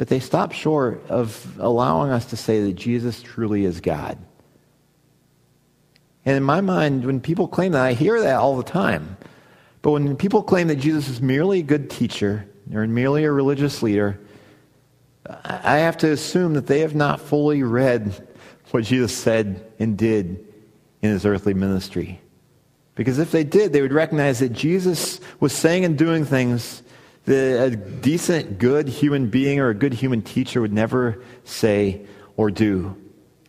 But 0.00 0.08
they 0.08 0.18
stop 0.18 0.52
short 0.52 1.04
of 1.10 1.58
allowing 1.60 2.10
us 2.10 2.24
to 2.30 2.36
say 2.38 2.62
that 2.62 2.72
Jesus 2.72 3.20
truly 3.20 3.66
is 3.66 3.82
God. 3.82 4.16
And 6.24 6.38
in 6.38 6.42
my 6.42 6.62
mind, 6.62 7.04
when 7.04 7.20
people 7.20 7.46
claim 7.46 7.72
that, 7.72 7.84
I 7.84 7.92
hear 7.92 8.18
that 8.18 8.36
all 8.36 8.56
the 8.56 8.62
time. 8.62 9.18
But 9.82 9.90
when 9.90 10.16
people 10.16 10.42
claim 10.42 10.68
that 10.68 10.76
Jesus 10.76 11.10
is 11.10 11.20
merely 11.20 11.58
a 11.58 11.62
good 11.62 11.90
teacher 11.90 12.48
or 12.72 12.86
merely 12.86 13.24
a 13.24 13.30
religious 13.30 13.82
leader, 13.82 14.18
I 15.44 15.80
have 15.80 15.98
to 15.98 16.10
assume 16.10 16.54
that 16.54 16.66
they 16.66 16.80
have 16.80 16.94
not 16.94 17.20
fully 17.20 17.62
read 17.62 18.26
what 18.70 18.84
Jesus 18.84 19.14
said 19.14 19.70
and 19.78 19.98
did 19.98 20.46
in 21.02 21.10
his 21.10 21.26
earthly 21.26 21.52
ministry. 21.52 22.22
Because 22.94 23.18
if 23.18 23.32
they 23.32 23.44
did, 23.44 23.74
they 23.74 23.82
would 23.82 23.92
recognize 23.92 24.38
that 24.38 24.54
Jesus 24.54 25.20
was 25.40 25.52
saying 25.52 25.84
and 25.84 25.98
doing 25.98 26.24
things 26.24 26.82
that 27.24 27.72
a 27.72 27.76
decent, 27.76 28.58
good 28.58 28.88
human 28.88 29.28
being 29.28 29.60
or 29.60 29.68
a 29.68 29.74
good 29.74 29.92
human 29.92 30.22
teacher 30.22 30.60
would 30.60 30.72
never 30.72 31.22
say 31.44 32.06
or 32.36 32.50
do. 32.50 32.96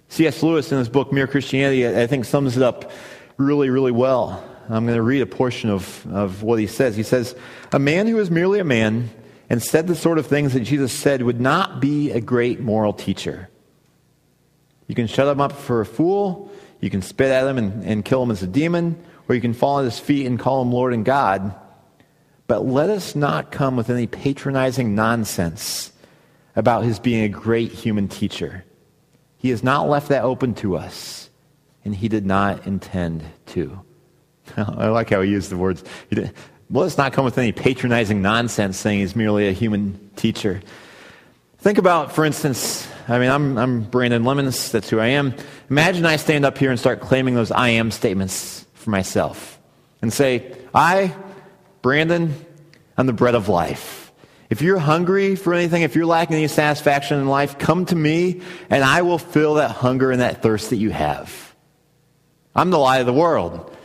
C.S. 0.10 0.44
Lewis, 0.44 0.72
in 0.72 0.78
his 0.78 0.90
book 0.90 1.14
Mere 1.14 1.28
Christianity, 1.28 1.88
I 1.88 2.06
think 2.08 2.26
sums 2.26 2.58
it 2.58 2.64
up 2.64 2.92
really, 3.38 3.70
really 3.70 3.92
well. 3.92 4.44
I'm 4.70 4.86
going 4.86 4.98
to 4.98 5.02
read 5.02 5.22
a 5.22 5.26
portion 5.26 5.70
of, 5.70 6.06
of 6.12 6.44
what 6.44 6.60
he 6.60 6.68
says. 6.68 6.96
He 6.96 7.04
says, 7.04 7.36
A 7.72 7.80
man 7.80 8.08
who 8.08 8.20
is 8.20 8.30
merely 8.30 8.60
a 8.60 8.64
man 8.64 9.10
and 9.50 9.62
said 9.62 9.88
the 9.88 9.96
sort 9.96 10.18
of 10.18 10.28
things 10.28 10.54
that 10.54 10.62
Jesus 10.62 10.94
said 10.94 11.22
would 11.22 11.42
not 11.42 11.82
be 11.82 12.12
a 12.12 12.22
great 12.22 12.60
moral 12.60 12.94
teacher. 12.94 13.50
You 14.88 14.96
can 14.96 15.08
shut 15.08 15.28
him 15.28 15.42
up 15.42 15.54
for 15.54 15.82
a 15.82 15.86
fool, 15.86 16.52
you 16.80 16.90
can 16.90 17.02
spit 17.02 17.32
at 17.32 17.48
him 17.48 17.58
and, 17.58 17.84
and 17.84 18.06
kill 18.06 18.24
him 18.24 18.32
as 18.32 18.44
a 18.44 18.48
demon, 18.48 19.02
or 19.28 19.36
you 19.36 19.42
can 19.42 19.54
fall 19.54 19.80
at 19.80 19.86
his 19.86 20.00
feet 20.00 20.26
and 20.26 20.40
call 20.40 20.62
him 20.62 20.72
Lord 20.72 20.94
and 20.94 21.06
God. 21.06 21.56
But 22.52 22.68
let 22.68 22.90
us 22.90 23.16
not 23.16 23.50
come 23.50 23.78
with 23.78 23.90
any 23.90 24.08
patronizing 24.08 24.94
nonsense 24.94 25.94
about 26.54 26.84
his 26.84 27.00
being 27.00 27.24
a 27.24 27.30
great 27.30 27.72
human 27.72 28.10
teacher. 28.10 28.66
He 29.38 29.52
has 29.52 29.64
not 29.64 29.88
left 29.88 30.10
that 30.10 30.26
open 30.26 30.54
to 30.56 30.76
us, 30.76 31.30
and 31.86 31.96
he 31.96 32.10
did 32.10 32.26
not 32.26 32.68
intend 32.68 33.24
to. 33.46 33.80
I 34.58 34.90
like 34.90 35.12
how 35.12 35.22
he 35.22 35.32
used 35.32 35.50
the 35.50 35.56
words. 35.56 35.82
Let 36.12 36.34
us 36.70 36.98
not 36.98 37.14
come 37.14 37.24
with 37.24 37.38
any 37.38 37.54
patronizing 37.54 38.22
nonsense 38.22 38.76
saying 38.76 39.00
he's 39.00 39.16
merely 39.16 39.48
a 39.48 39.54
human 39.54 40.10
teacher. 40.18 40.60
Think 41.60 41.78
about, 41.78 42.12
for 42.12 42.26
instance, 42.26 42.86
I 43.08 43.18
mean, 43.18 43.30
I'm, 43.30 43.58
I'm 43.58 43.84
Brandon 43.84 44.26
Lemons, 44.26 44.74
that's 44.74 44.90
who 44.90 45.00
I 45.00 45.08
am. 45.08 45.36
Imagine 45.70 46.06
I 46.06 46.18
stand 46.18 46.44
up 46.44 46.58
here 46.58 46.70
and 46.70 46.78
start 46.78 47.00
claiming 47.00 47.34
those 47.34 47.52
I 47.52 47.70
am 47.70 47.92
statements 47.92 48.66
for 48.74 48.90
myself 48.90 49.58
and 50.02 50.12
say, 50.12 50.54
I, 50.74 51.16
Brandon, 51.82 52.34
I'm 52.98 53.08
the 53.08 53.14
bread 53.14 53.36
of 53.36 53.50
life. 53.50 54.12
If 54.50 54.62
you're 54.62 54.80
hungry 54.80 55.36
for 55.36 55.54
anything, 55.54 55.84
if 55.84 55.96
you're 55.96 56.06
lacking 56.06 56.36
any 56.36 56.48
satisfaction 56.48 57.20
in 57.20 57.28
life, 57.28 57.58
come 57.58 57.86
to 57.86 57.96
me 57.96 58.42
and 58.70 58.84
I 58.84 59.02
will 59.02 59.18
fill 59.18 59.56
that 59.56 59.72
hunger 59.72 60.12
and 60.12 60.22
that 60.22 60.42
thirst 60.42 60.72
that 60.72 60.76
you 60.76 60.90
have. 60.90 61.56
I'm 62.54 62.70
the 62.70 62.78
light 62.78 63.00
of 63.00 63.06
the 63.06 63.14
world. 63.14 63.76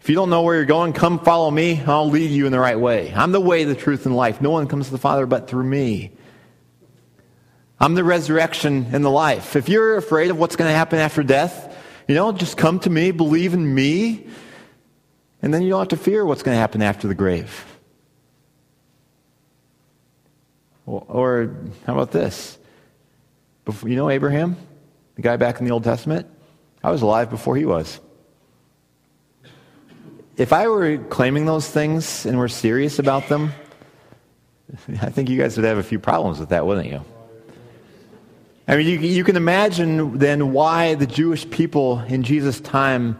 If 0.00 0.08
you 0.08 0.14
don't 0.14 0.30
know 0.30 0.42
where 0.42 0.56
you're 0.56 0.64
going, 0.64 0.94
come 0.94 1.20
follow 1.20 1.50
me. 1.50 1.80
I'll 1.86 2.08
lead 2.08 2.30
you 2.30 2.46
in 2.46 2.52
the 2.52 2.58
right 2.58 2.80
way. 2.80 3.12
I'm 3.14 3.32
the 3.32 3.40
way, 3.40 3.64
the 3.64 3.74
truth, 3.74 4.06
and 4.06 4.16
life. 4.16 4.40
No 4.40 4.50
one 4.50 4.66
comes 4.66 4.86
to 4.86 4.92
the 4.92 4.98
Father 4.98 5.26
but 5.26 5.46
through 5.46 5.64
me. 5.64 6.10
I'm 7.78 7.94
the 7.94 8.02
resurrection 8.02 8.86
and 8.92 9.04
the 9.04 9.10
life. 9.10 9.56
If 9.56 9.68
you're 9.68 9.96
afraid 9.96 10.30
of 10.30 10.38
what's 10.38 10.56
going 10.56 10.70
to 10.70 10.74
happen 10.74 10.98
after 10.98 11.22
death, 11.22 11.76
you 12.08 12.14
know, 12.14 12.32
just 12.32 12.56
come 12.56 12.80
to 12.80 12.90
me, 12.90 13.10
believe 13.10 13.54
in 13.54 13.74
me, 13.74 14.26
and 15.42 15.52
then 15.52 15.62
you 15.62 15.70
don't 15.70 15.80
have 15.80 15.88
to 15.88 15.96
fear 15.96 16.24
what's 16.24 16.42
going 16.42 16.54
to 16.54 16.60
happen 16.60 16.80
after 16.82 17.08
the 17.08 17.14
grave. 17.14 17.66
Or, 20.86 21.54
how 21.86 21.94
about 21.94 22.12
this? 22.12 22.58
Before, 23.64 23.88
you 23.88 23.96
know 23.96 24.10
Abraham, 24.10 24.56
the 25.16 25.22
guy 25.22 25.36
back 25.36 25.58
in 25.58 25.66
the 25.66 25.72
Old 25.72 25.84
Testament? 25.84 26.26
I 26.82 26.90
was 26.90 27.02
alive 27.02 27.30
before 27.30 27.56
he 27.56 27.64
was. 27.64 28.00
If 30.36 30.52
I 30.52 30.66
were 30.68 30.98
claiming 30.98 31.46
those 31.46 31.68
things 31.68 32.26
and 32.26 32.38
were 32.38 32.48
serious 32.48 32.98
about 32.98 33.28
them, 33.28 33.52
I 35.00 35.10
think 35.10 35.28
you 35.28 35.38
guys 35.38 35.56
would 35.56 35.64
have 35.64 35.78
a 35.78 35.82
few 35.82 35.98
problems 35.98 36.40
with 36.40 36.48
that, 36.48 36.66
wouldn't 36.66 36.88
you? 36.88 37.04
I 38.66 38.76
mean, 38.76 38.86
you, 38.86 38.98
you 38.98 39.24
can 39.24 39.36
imagine 39.36 40.18
then 40.18 40.52
why 40.52 40.94
the 40.94 41.06
Jewish 41.06 41.48
people 41.50 42.00
in 42.00 42.22
Jesus' 42.22 42.60
time 42.60 43.18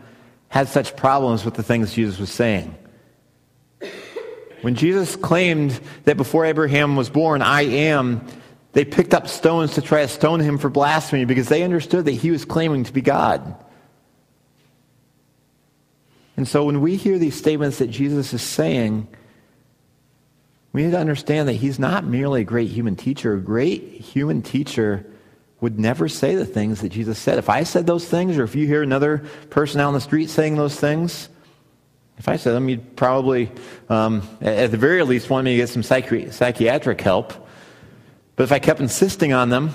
had 0.52 0.68
such 0.68 0.94
problems 0.96 1.46
with 1.46 1.54
the 1.54 1.62
things 1.62 1.94
Jesus 1.94 2.18
was 2.18 2.30
saying. 2.30 2.74
When 4.60 4.74
Jesus 4.74 5.16
claimed 5.16 5.80
that 6.04 6.18
before 6.18 6.44
Abraham 6.44 6.94
was 6.94 7.08
born, 7.08 7.40
I 7.40 7.62
am, 7.62 8.26
they 8.74 8.84
picked 8.84 9.14
up 9.14 9.28
stones 9.28 9.76
to 9.76 9.80
try 9.80 10.02
to 10.02 10.08
stone 10.08 10.40
him 10.40 10.58
for 10.58 10.68
blasphemy 10.68 11.24
because 11.24 11.48
they 11.48 11.62
understood 11.62 12.04
that 12.04 12.12
he 12.12 12.30
was 12.30 12.44
claiming 12.44 12.84
to 12.84 12.92
be 12.92 13.00
God. 13.00 13.64
And 16.36 16.46
so 16.46 16.66
when 16.66 16.82
we 16.82 16.96
hear 16.96 17.18
these 17.18 17.34
statements 17.34 17.78
that 17.78 17.88
Jesus 17.88 18.34
is 18.34 18.42
saying, 18.42 19.08
we 20.74 20.82
need 20.84 20.90
to 20.90 20.98
understand 20.98 21.48
that 21.48 21.54
he's 21.54 21.78
not 21.78 22.04
merely 22.04 22.42
a 22.42 22.44
great 22.44 22.68
human 22.68 22.94
teacher. 22.94 23.32
A 23.32 23.40
great 23.40 23.82
human 24.02 24.42
teacher 24.42 25.06
would 25.62 25.78
never 25.78 26.08
say 26.08 26.34
the 26.34 26.44
things 26.44 26.80
that 26.80 26.88
Jesus 26.88 27.18
said. 27.18 27.38
If 27.38 27.48
I 27.48 27.62
said 27.62 27.86
those 27.86 28.06
things, 28.06 28.36
or 28.36 28.42
if 28.42 28.56
you 28.56 28.66
hear 28.66 28.82
another 28.82 29.18
person 29.48 29.80
out 29.80 29.86
on 29.86 29.94
the 29.94 30.00
street 30.00 30.28
saying 30.28 30.56
those 30.56 30.74
things, 30.74 31.28
if 32.18 32.28
I 32.28 32.34
said 32.36 32.52
them, 32.52 32.68
you'd 32.68 32.96
probably, 32.96 33.50
um, 33.88 34.28
at 34.40 34.72
the 34.72 34.76
very 34.76 35.04
least, 35.04 35.30
want 35.30 35.44
me 35.44 35.52
to 35.52 35.56
get 35.56 35.68
some 35.68 35.82
psychi- 35.82 36.32
psychiatric 36.32 37.00
help. 37.00 37.32
But 38.34 38.42
if 38.42 38.50
I 38.50 38.58
kept 38.58 38.80
insisting 38.80 39.32
on 39.32 39.50
them, 39.50 39.70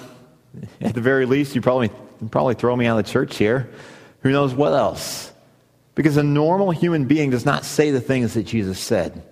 at 0.81 0.93
the 0.93 1.01
very 1.01 1.25
least, 1.25 1.55
you'd 1.55 1.63
probably, 1.63 1.89
you'd 2.19 2.31
probably 2.33 2.55
throw 2.55 2.75
me 2.75 2.85
out 2.85 2.99
of 2.99 3.05
the 3.05 3.11
church 3.11 3.37
here. 3.37 3.69
Who 4.23 4.31
knows 4.31 4.53
what 4.53 4.73
else? 4.73 5.31
Because 5.95 6.17
a 6.17 6.23
normal 6.23 6.71
human 6.71 7.05
being 7.05 7.29
does 7.29 7.45
not 7.45 7.63
say 7.63 7.91
the 7.91 8.01
things 8.01 8.33
that 8.33 8.43
Jesus 8.43 8.77
said. 8.77 9.23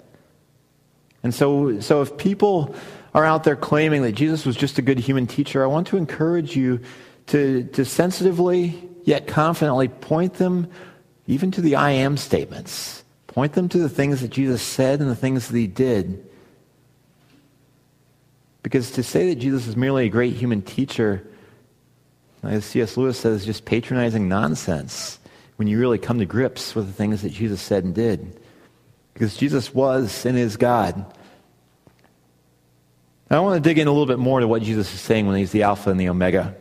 And 1.22 1.34
so, 1.34 1.82
so 1.82 2.02
if 2.02 2.18
people 2.18 2.76
are 3.16 3.24
out 3.24 3.46
there 3.46 3.56
claiming 3.56 4.02
that 4.02 4.12
Jesus 4.12 4.46
was 4.46 4.58
just 4.58 4.78
a 4.78 4.82
good 4.82 5.00
human 5.00 5.26
teacher, 5.26 5.64
I 5.64 5.68
want 5.68 5.88
to 5.88 5.98
encourage 5.98 6.58
you 6.58 6.82
to, 7.28 7.64
to 7.64 7.86
sensitively 7.86 8.90
yet 9.06 9.26
confidently 9.26 9.88
point 9.88 10.34
them 10.34 10.70
even 11.26 11.50
to 11.52 11.62
the 11.62 11.78
I 11.78 11.92
am 11.92 12.18
statements. 12.18 13.06
Point 13.28 13.54
them 13.54 13.70
to 13.70 13.78
the 13.78 13.88
things 13.88 14.20
that 14.20 14.32
Jesus 14.32 14.62
said 14.62 15.00
and 15.00 15.10
the 15.10 15.16
things 15.16 15.48
that 15.48 15.58
he 15.58 15.66
did. 15.66 16.28
Because 18.64 18.92
to 18.92 19.04
say 19.04 19.30
that 19.30 19.40
Jesus 19.40 19.66
is 19.66 19.78
merely 19.78 20.08
a 20.08 20.10
great 20.10 20.34
human 20.34 20.62
teacher, 20.62 21.26
as 22.44 22.66
C.S. 22.66 22.98
Lewis 22.98 23.18
says, 23.18 23.42
is 23.42 23.46
just 23.46 23.64
patronizing 23.64 24.28
nonsense 24.28 25.20
when 25.56 25.70
you 25.70 25.80
really 25.80 26.00
come 26.00 26.20
to 26.20 26.26
grips 26.26 26.76
with 26.76 26.88
the 26.88 26.94
things 26.94 27.22
that 27.22 27.30
Jesus 27.30 27.62
said 27.62 27.86
and 27.86 27.96
did. 27.96 28.42
Because 29.14 29.38
Jesus 29.38 29.74
was 29.74 30.26
and 30.26 30.38
is 30.38 30.58
God. 30.58 31.14
I 33.36 33.40
want 33.40 33.62
to 33.62 33.70
dig 33.70 33.78
in 33.78 33.88
a 33.88 33.92
little 33.92 34.06
bit 34.06 34.20
more 34.20 34.40
to 34.40 34.48
what 34.48 34.62
Jesus 34.62 34.94
is 34.94 35.00
saying 35.00 35.28
when 35.28 35.36
he's 35.36 35.52
the 35.52 35.64
Alpha 35.64 35.90
and 35.90 36.00
the 36.00 36.10
Omega. 36.10 36.56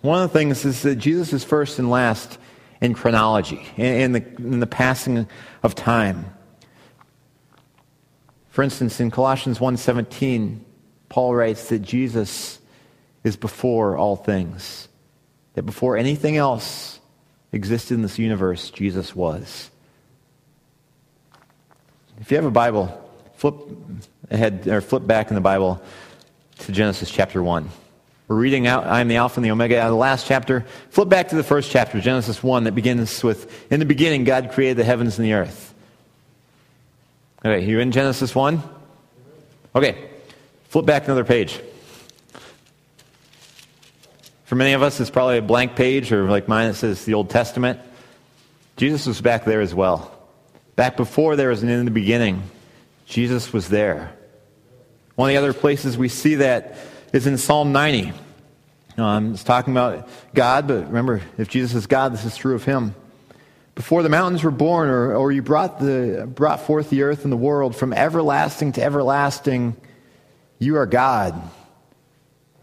One 0.00 0.22
of 0.22 0.32
the 0.32 0.38
things 0.38 0.64
is 0.64 0.82
that 0.82 0.96
Jesus 0.96 1.32
is 1.32 1.44
first 1.44 1.78
and 1.78 1.90
last 1.90 2.38
in 2.80 2.94
chronology, 2.94 3.66
in, 3.76 4.12
the, 4.12 4.24
in 4.38 4.60
the 4.60 4.66
passing 4.66 5.26
of 5.62 5.74
time. 5.74 6.24
For 8.50 8.62
instance, 8.62 9.00
in 9.00 9.10
Colossians 9.10 9.58
1.17, 9.58 10.60
Paul 11.08 11.34
writes 11.34 11.68
that 11.68 11.80
Jesus 11.80 12.58
is 13.24 13.36
before 13.36 13.96
all 13.96 14.16
things. 14.16 14.88
That 15.54 15.64
before 15.64 15.96
anything 15.96 16.36
else 16.36 17.00
existed 17.52 17.94
in 17.94 18.02
this 18.02 18.18
universe, 18.18 18.70
Jesus 18.70 19.14
was. 19.16 19.70
If 22.20 22.30
you 22.30 22.36
have 22.36 22.46
a 22.46 22.50
Bible, 22.50 23.10
flip 23.36 23.54
ahead 24.30 24.68
or 24.68 24.80
flip 24.80 25.06
back 25.06 25.28
in 25.28 25.34
the 25.34 25.40
Bible 25.40 25.82
to 26.60 26.72
Genesis 26.72 27.10
chapter 27.10 27.42
1. 27.42 27.68
We're 28.28 28.36
reading 28.36 28.66
out 28.66 28.86
I 28.86 29.00
am 29.00 29.08
the 29.08 29.16
Alpha 29.16 29.38
and 29.38 29.44
the 29.44 29.50
Omega 29.50 29.80
out 29.80 29.86
of 29.86 29.92
the 29.92 29.96
last 29.96 30.26
chapter. 30.26 30.66
Flip 30.90 31.08
back 31.08 31.28
to 31.28 31.36
the 31.36 31.42
first 31.42 31.70
chapter, 31.70 32.00
Genesis 32.00 32.42
1, 32.42 32.64
that 32.64 32.72
begins 32.72 33.22
with 33.22 33.72
In 33.72 33.80
the 33.80 33.86
beginning, 33.86 34.24
God 34.24 34.50
created 34.52 34.76
the 34.76 34.84
heavens 34.84 35.18
and 35.18 35.26
the 35.26 35.32
earth. 35.32 35.74
Okay, 37.44 37.64
you 37.64 37.80
in 37.80 37.92
Genesis 37.92 38.34
1? 38.34 38.62
Okay, 39.74 40.10
flip 40.68 40.84
back 40.84 41.04
another 41.04 41.24
page. 41.24 41.60
For 44.44 44.56
many 44.56 44.72
of 44.72 44.82
us, 44.82 44.98
it's 44.98 45.10
probably 45.10 45.38
a 45.38 45.42
blank 45.42 45.76
page, 45.76 46.10
or 46.10 46.28
like 46.28 46.48
mine, 46.48 46.70
it 46.70 46.74
says 46.74 47.04
the 47.04 47.14
Old 47.14 47.30
Testament. 47.30 47.80
Jesus 48.76 49.06
was 49.06 49.20
back 49.20 49.44
there 49.44 49.60
as 49.60 49.74
well. 49.74 50.14
Back 50.74 50.96
before 50.96 51.36
there 51.36 51.48
was 51.48 51.62
an 51.62 51.68
in 51.68 51.84
the 51.84 51.90
beginning. 51.90 52.42
Jesus 53.08 53.54
was 53.54 53.70
there. 53.70 54.14
One 55.14 55.30
of 55.30 55.32
the 55.32 55.38
other 55.38 55.54
places 55.54 55.96
we 55.96 56.10
see 56.10 56.36
that 56.36 56.76
is 57.12 57.26
in 57.26 57.38
Psalm 57.38 57.72
90. 57.72 58.12
Um, 58.98 59.32
it's 59.32 59.42
talking 59.42 59.72
about 59.72 60.08
God, 60.34 60.68
but 60.68 60.86
remember, 60.86 61.22
if 61.38 61.48
Jesus 61.48 61.74
is 61.74 61.86
God, 61.86 62.12
this 62.12 62.26
is 62.26 62.36
true 62.36 62.54
of 62.54 62.64
him. 62.64 62.94
Before 63.74 64.02
the 64.02 64.10
mountains 64.10 64.44
were 64.44 64.50
born, 64.50 64.90
or, 64.90 65.16
or 65.16 65.32
you 65.32 65.40
brought, 65.40 65.80
the, 65.80 66.28
brought 66.32 66.60
forth 66.60 66.90
the 66.90 67.02
earth 67.02 67.24
and 67.24 67.32
the 67.32 67.36
world, 67.36 67.74
from 67.74 67.94
everlasting 67.94 68.72
to 68.72 68.82
everlasting, 68.82 69.74
you 70.58 70.76
are 70.76 70.86
God. 70.86 71.40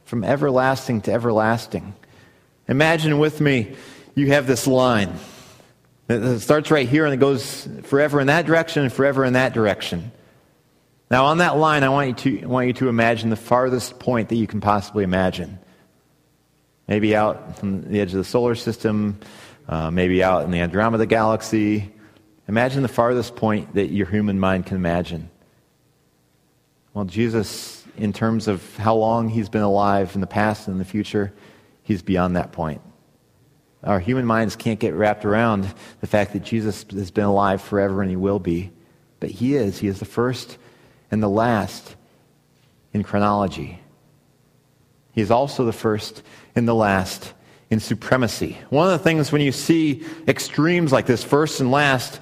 From 0.03 0.23
everlasting 0.23 1.01
to 1.01 1.11
everlasting. 1.11 1.95
Imagine 2.67 3.17
with 3.17 3.41
me, 3.41 3.75
you 4.13 4.27
have 4.27 4.45
this 4.45 4.67
line. 4.67 5.13
It 6.07 6.39
starts 6.41 6.69
right 6.69 6.87
here 6.87 7.05
and 7.05 7.15
it 7.15 7.17
goes 7.17 7.67
forever 7.83 8.19
in 8.19 8.27
that 8.27 8.45
direction 8.45 8.83
and 8.83 8.93
forever 8.93 9.25
in 9.25 9.33
that 9.33 9.53
direction. 9.53 10.11
Now, 11.09 11.25
on 11.25 11.37
that 11.37 11.57
line, 11.57 11.83
I 11.83 11.89
want 11.89 12.25
you 12.25 12.39
to, 12.39 12.47
want 12.47 12.67
you 12.67 12.73
to 12.73 12.89
imagine 12.89 13.29
the 13.29 13.35
farthest 13.35 13.99
point 13.99 14.29
that 14.29 14.35
you 14.35 14.47
can 14.47 14.59
possibly 14.59 15.03
imagine. 15.03 15.59
Maybe 16.87 17.15
out 17.15 17.59
from 17.59 17.81
the 17.91 17.99
edge 17.99 18.11
of 18.11 18.17
the 18.17 18.23
solar 18.23 18.55
system, 18.55 19.19
uh, 19.67 19.91
maybe 19.91 20.23
out 20.23 20.43
in 20.43 20.51
the 20.51 20.59
Andromeda 20.59 21.05
galaxy. 21.05 21.91
Imagine 22.47 22.81
the 22.81 22.87
farthest 22.87 23.35
point 23.35 23.75
that 23.75 23.87
your 23.87 24.07
human 24.07 24.39
mind 24.39 24.65
can 24.65 24.77
imagine. 24.77 25.29
Well, 26.93 27.05
Jesus, 27.05 27.83
in 27.97 28.13
terms 28.13 28.47
of 28.47 28.75
how 28.77 28.95
long 28.95 29.29
he's 29.29 29.49
been 29.49 29.61
alive 29.61 30.15
in 30.15 30.21
the 30.21 30.27
past 30.27 30.67
and 30.67 30.75
in 30.75 30.79
the 30.79 30.85
future, 30.85 31.33
he's 31.83 32.01
beyond 32.01 32.35
that 32.35 32.51
point. 32.51 32.81
Our 33.83 33.99
human 33.99 34.25
minds 34.25 34.55
can't 34.55 34.79
get 34.79 34.95
wrapped 34.95 35.25
around 35.25 35.71
the 36.01 36.07
fact 36.07 36.33
that 36.33 36.43
Jesus 36.43 36.83
has 36.91 37.11
been 37.11 37.25
alive 37.25 37.61
forever 37.61 38.01
and 38.01 38.09
he 38.09 38.15
will 38.15 38.39
be. 38.39 38.71
But 39.19 39.29
he 39.29 39.55
is. 39.55 39.77
He 39.77 39.87
is 39.87 39.99
the 39.99 40.05
first 40.05 40.57
and 41.11 41.21
the 41.21 41.29
last 41.29 41.95
in 42.93 43.03
chronology. 43.03 43.79
He 45.13 45.21
is 45.21 45.31
also 45.31 45.65
the 45.65 45.73
first 45.73 46.23
and 46.55 46.67
the 46.67 46.75
last 46.75 47.33
in 47.69 47.79
supremacy. 47.79 48.57
One 48.69 48.87
of 48.87 48.91
the 48.91 49.03
things 49.03 49.31
when 49.31 49.41
you 49.41 49.51
see 49.51 50.05
extremes 50.27 50.91
like 50.91 51.05
this, 51.05 51.23
first 51.23 51.59
and 51.59 51.71
last, 51.71 52.19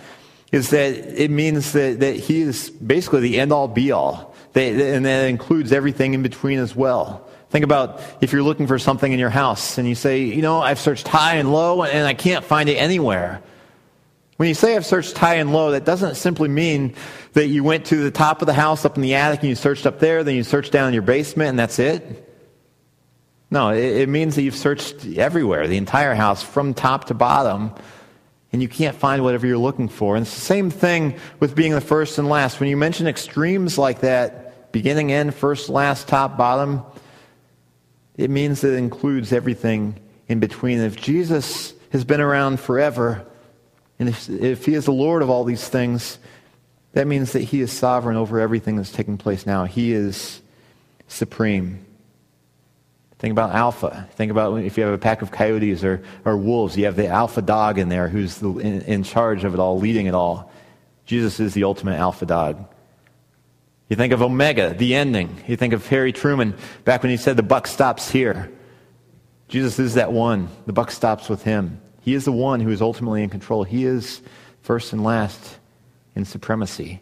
is 0.52 0.70
that 0.70 1.20
it 1.20 1.32
means 1.32 1.74
that, 1.74 2.00
that 2.00 2.16
he 2.16 2.42
is 2.42 2.70
basically 2.70 3.22
the 3.22 3.40
end 3.40 3.52
all 3.52 3.68
be 3.68 3.92
all. 3.92 4.36
and 4.56 5.06
that 5.06 5.28
includes 5.28 5.72
everything 5.72 6.13
in 6.13 6.22
between 6.22 6.60
as 6.60 6.75
well. 6.75 7.28
Think 7.50 7.66
about 7.66 8.02
if 8.22 8.32
you're 8.32 8.44
looking 8.44 8.68
for 8.68 8.80
something 8.80 9.12
in 9.12 9.20
your 9.20 9.30
house 9.30 9.78
and 9.78 9.88
you 9.88 9.96
say, 9.96 10.22
you 10.22 10.42
know, 10.42 10.60
I've 10.62 10.80
searched 10.80 11.08
high 11.08 11.36
and 11.36 11.52
low 11.52 11.84
and 11.84 12.08
I 12.08 12.13
can't 12.13 12.46
find 12.46 12.70
it 12.70 12.75
anywhere. 12.75 13.42
When 14.44 14.50
you 14.50 14.56
say 14.56 14.76
I've 14.76 14.86
searched 14.86 15.18
high 15.18 15.36
and 15.36 15.54
low, 15.54 15.72
that 15.72 15.86
doesn't 15.86 16.16
simply 16.16 16.50
mean 16.50 16.96
that 17.32 17.48
you 17.48 17.64
went 17.64 17.86
to 17.86 18.04
the 18.04 18.12
top 18.12 18.42
of 18.42 18.46
the 18.46 18.54
house 18.54 18.84
up 18.84 18.98
in 18.98 19.02
the 19.02 19.16
attic 19.16 19.40
and 19.40 19.48
you 19.48 19.56
searched 19.56 19.86
up 19.86 20.00
there, 20.00 20.22
then 20.22 20.36
you 20.36 20.44
searched 20.44 20.74
down 20.74 20.90
in 20.90 20.94
your 20.94 21.02
basement 21.02 21.52
and 21.52 21.58
that's 21.58 21.80
it. 21.80 22.30
No, 23.50 23.70
it, 23.70 24.10
means 24.10 24.36
that 24.36 24.42
you've 24.42 24.58
searched 24.58 25.06
everywhere, 25.16 25.66
the 25.70 25.78
entire 25.78 26.14
house, 26.14 26.44
from 26.44 26.74
top 26.74 27.06
to 27.06 27.14
bottom, 27.14 27.72
and 28.52 28.62
you 28.62 28.68
can't 28.68 28.98
find 28.98 29.24
whatever 29.24 29.48
you're 29.48 29.58
looking 29.58 29.88
for. 29.88 30.18
And 30.18 30.26
it's 30.26 30.36
the 30.36 30.42
same 30.42 30.70
thing 30.70 31.18
with 31.40 31.56
being 31.56 31.72
the 31.72 31.80
first 31.80 32.18
and 32.18 32.28
last. 32.28 32.60
When 32.60 32.68
you 32.68 32.76
mention 32.76 33.08
extremes 33.08 33.78
like 33.78 34.02
that, 34.02 34.74
beginning, 34.74 35.14
end, 35.14 35.34
first, 35.36 35.70
last, 35.70 36.10
top, 36.10 36.36
bottom, 36.36 36.82
it 38.18 38.30
means 38.30 38.60
that 38.60 38.74
it 38.74 38.78
includes 38.78 39.32
everything 39.32 40.02
in 40.28 40.42
between. 40.42 40.82
If 40.82 40.98
Jesus 40.98 41.74
has 41.94 42.04
been 42.04 42.20
around 42.20 42.60
forever, 42.60 43.26
and 44.03 44.10
if, 44.10 44.29
if 44.29 44.65
he 44.65 44.74
is 44.74 44.83
the 44.83 44.91
Lord 44.91 45.22
of 45.22 45.29
all 45.29 45.45
these 45.45 45.65
things, 45.69 46.17
that 46.91 47.07
means 47.07 47.31
that 47.31 47.39
he 47.39 47.62
is 47.62 47.72
sovereign 47.72 48.17
over 48.17 48.38
everything 48.38 48.75
that's 48.75 48.91
taking 48.91 49.17
place 49.17 49.46
now. 49.46 49.63
He 49.63 49.94
is 49.94 50.42
supreme. 51.07 51.85
Think 53.20 53.31
about 53.31 53.55
alpha. 53.55 54.09
Think 54.16 54.29
about 54.29 54.55
if 54.57 54.77
you 54.77 54.83
have 54.83 54.94
a 54.94 54.98
pack 54.98 55.22
of 55.22 55.31
coyotes 55.31 55.85
or, 55.85 56.03
or 56.25 56.35
wolves, 56.35 56.75
you 56.75 56.83
have 56.83 56.98
the 56.98 57.07
alpha 57.07 57.42
dog 57.42 57.79
in 57.79 57.87
there 57.87 58.09
who's 58.09 58.39
the, 58.39 58.50
in, 58.57 58.81
in 58.81 59.03
charge 59.03 59.46
of 59.46 59.53
it 59.53 59.59
all, 59.61 59.79
leading 59.79 60.07
it 60.07 60.13
all. 60.13 60.51
Jesus 61.05 61.39
is 61.39 61.53
the 61.53 61.63
ultimate 61.63 61.96
alpha 61.96 62.25
dog. 62.25 62.66
You 63.87 63.96
think 63.96 64.11
of 64.11 64.22
Omega, 64.22 64.74
the 64.74 64.96
ending. 64.96 65.42
You 65.48 65.55
think 65.55 65.72
of 65.72 65.87
Harry 65.87 66.11
Truman 66.11 66.55
back 66.83 67.03
when 67.03 67.09
he 67.09 67.16
said 67.16 67.37
the 67.37 67.44
buck 67.44 67.68
stops 67.68 68.11
here. 68.11 68.51
Jesus 69.48 69.79
is 69.79 69.94
that 69.94 70.11
one. 70.11 70.50
The 70.66 70.74
buck 70.74 70.92
stops 70.92 71.29
with 71.29 71.44
him. 71.44 71.79
He 72.03 72.13
is 72.13 72.25
the 72.25 72.31
one 72.31 72.59
who 72.59 72.70
is 72.70 72.81
ultimately 72.81 73.24
in 73.24 73.29
control. 73.29 73.63
He 73.63 73.85
is 73.85 74.22
first 74.61 74.94
and 74.94 75.03
last 75.03 75.57
in 76.16 76.25
supremacy. 76.25 77.01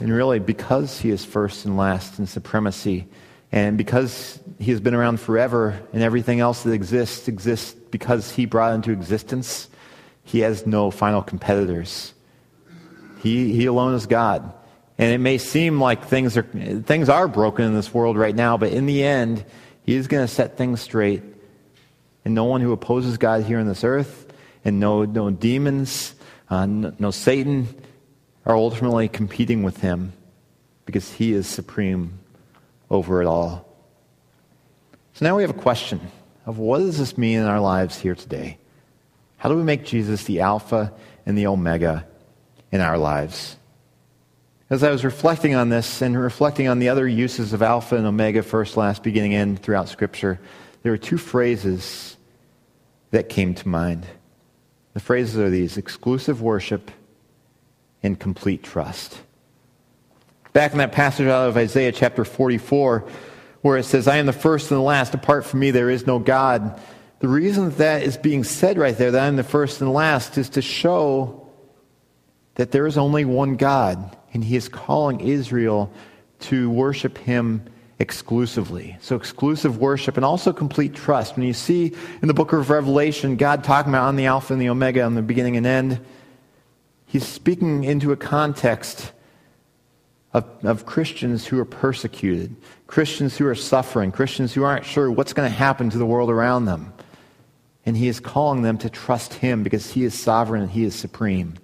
And 0.00 0.12
really, 0.12 0.38
because 0.38 1.00
he 1.00 1.10
is 1.10 1.24
first 1.24 1.64
and 1.64 1.76
last 1.76 2.18
in 2.18 2.26
supremacy, 2.26 3.06
and 3.50 3.76
because 3.76 4.38
he 4.58 4.70
has 4.70 4.80
been 4.80 4.94
around 4.94 5.20
forever, 5.20 5.80
and 5.92 6.02
everything 6.02 6.40
else 6.40 6.62
that 6.62 6.72
exists 6.72 7.28
exists 7.28 7.74
because 7.90 8.30
he 8.30 8.46
brought 8.46 8.74
into 8.74 8.92
existence, 8.92 9.68
he 10.24 10.40
has 10.40 10.66
no 10.66 10.90
final 10.90 11.22
competitors. 11.22 12.12
He, 13.22 13.52
he 13.52 13.66
alone 13.66 13.94
is 13.94 14.06
God. 14.06 14.52
And 14.98 15.12
it 15.12 15.18
may 15.18 15.38
seem 15.38 15.80
like 15.80 16.06
things 16.06 16.36
are, 16.36 16.42
things 16.42 17.08
are 17.08 17.28
broken 17.28 17.64
in 17.64 17.74
this 17.74 17.94
world 17.94 18.16
right 18.16 18.34
now, 18.34 18.56
but 18.56 18.72
in 18.72 18.86
the 18.86 19.02
end, 19.02 19.44
He 19.84 19.94
is 19.94 20.06
going 20.06 20.26
to 20.26 20.32
set 20.32 20.56
things 20.56 20.80
straight. 20.80 21.22
And 22.24 22.34
no 22.34 22.44
one 22.44 22.60
who 22.60 22.72
opposes 22.72 23.18
God 23.18 23.44
here 23.44 23.58
on 23.58 23.66
this 23.66 23.84
earth, 23.84 24.32
and 24.64 24.80
no, 24.80 25.04
no 25.04 25.30
demons, 25.30 26.14
uh, 26.50 26.66
no, 26.66 26.92
no 26.98 27.10
Satan, 27.10 27.68
are 28.44 28.56
ultimately 28.56 29.08
competing 29.08 29.62
with 29.62 29.78
Him 29.78 30.12
because 30.84 31.12
He 31.12 31.32
is 31.32 31.46
supreme 31.46 32.18
over 32.90 33.22
it 33.22 33.26
all. 33.26 33.66
So 35.14 35.24
now 35.24 35.36
we 35.36 35.42
have 35.42 35.50
a 35.50 35.60
question 35.60 36.00
of 36.46 36.58
what 36.58 36.78
does 36.78 36.98
this 36.98 37.18
mean 37.18 37.38
in 37.38 37.46
our 37.46 37.60
lives 37.60 37.98
here 37.98 38.14
today? 38.14 38.58
How 39.36 39.48
do 39.48 39.56
we 39.56 39.62
make 39.62 39.84
Jesus 39.84 40.24
the 40.24 40.40
Alpha 40.40 40.92
and 41.28 41.36
the 41.36 41.46
Omega 41.46 42.06
in 42.72 42.80
our 42.80 42.98
lives. 42.98 43.56
As 44.70 44.82
I 44.82 44.90
was 44.90 45.04
reflecting 45.04 45.54
on 45.54 45.68
this 45.68 46.02
and 46.02 46.18
reflecting 46.18 46.68
on 46.68 46.78
the 46.78 46.88
other 46.88 47.06
uses 47.06 47.52
of 47.52 47.62
Alpha 47.62 47.96
and 47.96 48.06
Omega, 48.06 48.42
first, 48.42 48.76
last, 48.76 49.02
beginning, 49.02 49.34
end 49.34 49.62
throughout 49.62 49.88
Scripture, 49.88 50.40
there 50.88 50.94
are 50.94 50.96
two 50.96 51.18
phrases 51.18 52.16
that 53.10 53.28
came 53.28 53.54
to 53.54 53.68
mind. 53.68 54.06
The 54.94 55.00
phrases 55.00 55.36
are 55.36 55.50
these 55.50 55.76
exclusive 55.76 56.40
worship 56.40 56.90
and 58.02 58.18
complete 58.18 58.62
trust. 58.62 59.20
Back 60.54 60.72
in 60.72 60.78
that 60.78 60.92
passage 60.92 61.26
out 61.26 61.46
of 61.46 61.58
Isaiah 61.58 61.92
chapter 61.92 62.24
44, 62.24 63.06
where 63.60 63.76
it 63.76 63.82
says, 63.84 64.08
I 64.08 64.16
am 64.16 64.24
the 64.24 64.32
first 64.32 64.70
and 64.70 64.78
the 64.78 64.82
last, 64.82 65.12
apart 65.12 65.44
from 65.44 65.60
me 65.60 65.72
there 65.72 65.90
is 65.90 66.06
no 66.06 66.18
God. 66.18 66.80
The 67.18 67.28
reason 67.28 67.68
that, 67.72 68.02
is 68.02 68.16
being 68.16 68.42
said 68.42 68.78
right 68.78 68.96
there, 68.96 69.10
that 69.10 69.22
I'm 69.22 69.36
the 69.36 69.42
first 69.42 69.82
and 69.82 69.92
last, 69.92 70.38
is 70.38 70.48
to 70.48 70.62
show 70.62 71.50
that 72.54 72.70
there 72.70 72.86
is 72.86 72.96
only 72.96 73.26
one 73.26 73.56
God, 73.56 74.16
and 74.32 74.42
he 74.42 74.56
is 74.56 74.70
calling 74.70 75.20
Israel 75.20 75.92
to 76.38 76.70
worship 76.70 77.18
him 77.18 77.68
exclusively. 78.00 78.96
So, 79.00 79.16
exclusive 79.16 79.78
worship 79.78 80.16
and 80.16 80.24
also 80.24 80.52
complete 80.52 80.94
trust. 80.94 81.36
When 81.36 81.46
you 81.46 81.52
see 81.52 81.94
in 82.22 82.28
the 82.28 82.34
book 82.34 82.52
of 82.52 82.70
Revelation 82.70 83.36
God 83.36 83.64
talking 83.64 83.92
about 83.92 84.04
on 84.04 84.16
the 84.16 84.26
Alpha 84.26 84.52
and 84.52 84.62
the 84.62 84.68
Omega, 84.68 85.02
on 85.02 85.14
the 85.14 85.22
beginning 85.22 85.56
and 85.56 85.66
end, 85.66 86.00
he's 87.06 87.26
speaking 87.26 87.84
into 87.84 88.12
a 88.12 88.16
context 88.16 89.12
of, 90.32 90.44
of 90.62 90.86
Christians 90.86 91.46
who 91.46 91.58
are 91.58 91.64
persecuted, 91.64 92.54
Christians 92.86 93.36
who 93.36 93.46
are 93.46 93.54
suffering, 93.54 94.12
Christians 94.12 94.54
who 94.54 94.62
aren't 94.62 94.84
sure 94.84 95.10
what's 95.10 95.32
going 95.32 95.50
to 95.50 95.56
happen 95.56 95.90
to 95.90 95.98
the 95.98 96.06
world 96.06 96.30
around 96.30 96.66
them. 96.66 96.92
And 97.84 97.96
he 97.96 98.08
is 98.08 98.20
calling 98.20 98.62
them 98.62 98.78
to 98.78 98.90
trust 98.90 99.34
him 99.34 99.62
because 99.62 99.92
he 99.92 100.04
is 100.04 100.14
sovereign 100.14 100.62
and 100.62 100.70
he 100.70 100.84
is 100.84 100.94
supreme. 100.94 101.54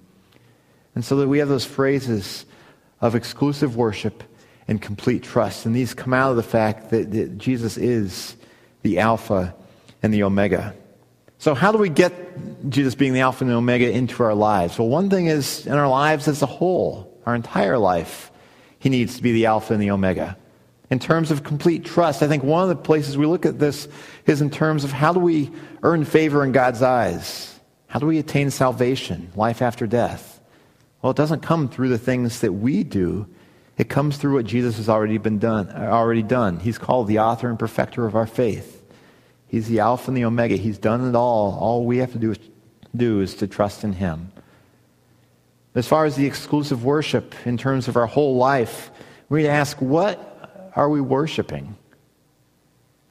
And 0.95 1.05
so 1.05 1.17
that 1.17 1.29
we 1.29 1.39
have 1.39 1.49
those 1.49 1.67
phrases 1.67 2.47
of 3.01 3.15
exclusive 3.15 3.77
worship 3.77 4.25
and 4.69 4.81
complete 4.81 5.23
trust. 5.23 5.67
And 5.67 5.75
these 5.75 5.95
come 5.95 6.15
out 6.15 6.31
of 6.31 6.37
the 6.37 6.43
fact 6.43 6.91
that, 6.91 7.11
that 7.13 7.39
Jesus 7.39 7.77
is 7.77 8.37
the 8.83 8.99
Alpha 8.99 9.55
and 10.03 10.13
the 10.13 10.23
Omega. 10.23 10.75
So, 11.39 11.55
how 11.55 11.73
do 11.73 11.79
we 11.79 11.89
get 11.89 12.13
Jesus 12.71 12.95
being 12.95 13.13
the 13.13 13.21
Alpha 13.21 13.45
and 13.45 13.51
the 13.51 13.57
Omega 13.57 13.91
into 13.91 14.23
our 14.23 14.35
lives? 14.35 14.79
Well, 14.79 14.89
one 14.89 15.11
thing 15.11 15.27
is 15.27 15.67
in 15.67 15.75
our 15.75 15.89
lives 15.89 16.29
as 16.29 16.43
a 16.43 16.47
whole, 16.47 17.21
our 17.27 17.35
entire 17.35 17.79
life, 17.79 18.31
He 18.79 18.89
needs 18.89 19.17
to 19.17 19.23
be 19.23 19.33
the 19.33 19.47
Alpha 19.47 19.75
and 19.75 19.83
the 19.83 19.91
Omega. 19.91 20.37
In 20.91 20.99
terms 20.99 21.31
of 21.31 21.43
complete 21.43 21.85
trust, 21.85 22.23
I 22.23 22.29
think 22.29 22.45
one 22.45 22.63
of 22.63 22.69
the 22.69 22.77
places 22.77 23.19
we 23.19 23.27
look 23.27 23.47
at 23.47 23.59
this 23.59 23.89
is 24.27 24.41
in 24.41 24.51
terms 24.51 24.85
of 24.85 24.93
how 24.93 25.13
do 25.13 25.21
we 25.21 25.51
earn 25.83 26.05
favor 26.05 26.45
in 26.45 26.53
God's 26.53 26.83
eyes? 26.83 27.59
How 27.87 27.99
do 27.99 28.07
we 28.07 28.19
attain 28.19 28.51
salvation, 28.51 29.31
life 29.35 29.63
after 29.63 29.87
death? 29.87 30.41
Well, 31.01 31.11
it 31.11 31.17
doesn't 31.17 31.41
come 31.41 31.69
through 31.69 31.91
the 31.91 31.99
things 31.99 32.41
that 32.41 32.53
we 32.53 32.85
do. 32.85 33.27
It 33.77 33.89
comes 33.89 34.17
through 34.17 34.35
what 34.35 34.45
Jesus 34.45 34.77
has 34.77 34.89
already 34.89 35.19
been 35.19 35.39
done, 35.39 35.69
already 35.71 36.23
done. 36.23 36.61
He's 36.61 36.79
called 36.79 37.09
the 37.09 37.19
author 37.19 37.49
and 37.49 37.59
perfecter 37.59 38.07
of 38.07 38.15
our 38.15 38.27
faith. 38.27 38.83
He's 39.49 39.69
the 39.69 39.81
Alpha 39.81 40.11
and 40.11 40.17
the 40.17 40.25
Omega. 40.25 40.57
He's 40.57 40.79
done 40.79 41.09
it 41.09 41.17
all. 41.17 41.59
All 41.59 41.85
we 41.85 41.99
have 41.99 42.13
to 42.13 42.19
do 42.19 42.33
is, 42.33 42.39
do 42.95 43.21
is 43.21 43.35
to 43.37 43.47
trust 43.47 43.85
in 43.85 43.93
Him. 43.93 44.31
As 45.75 45.89
far 45.89 46.05
as 46.05 46.15
the 46.15 46.27
exclusive 46.27 46.85
worship 46.85 47.35
in 47.45 47.57
terms 47.57 47.89
of 47.89 47.97
our 47.97 48.07
whole 48.07 48.37
life, 48.37 48.93
we 49.29 49.41
need 49.41 49.49
to 49.49 49.53
ask, 49.53 49.81
what 49.81 50.73
are 50.77 50.89
we 50.89 51.01
worshiping? 51.01 51.77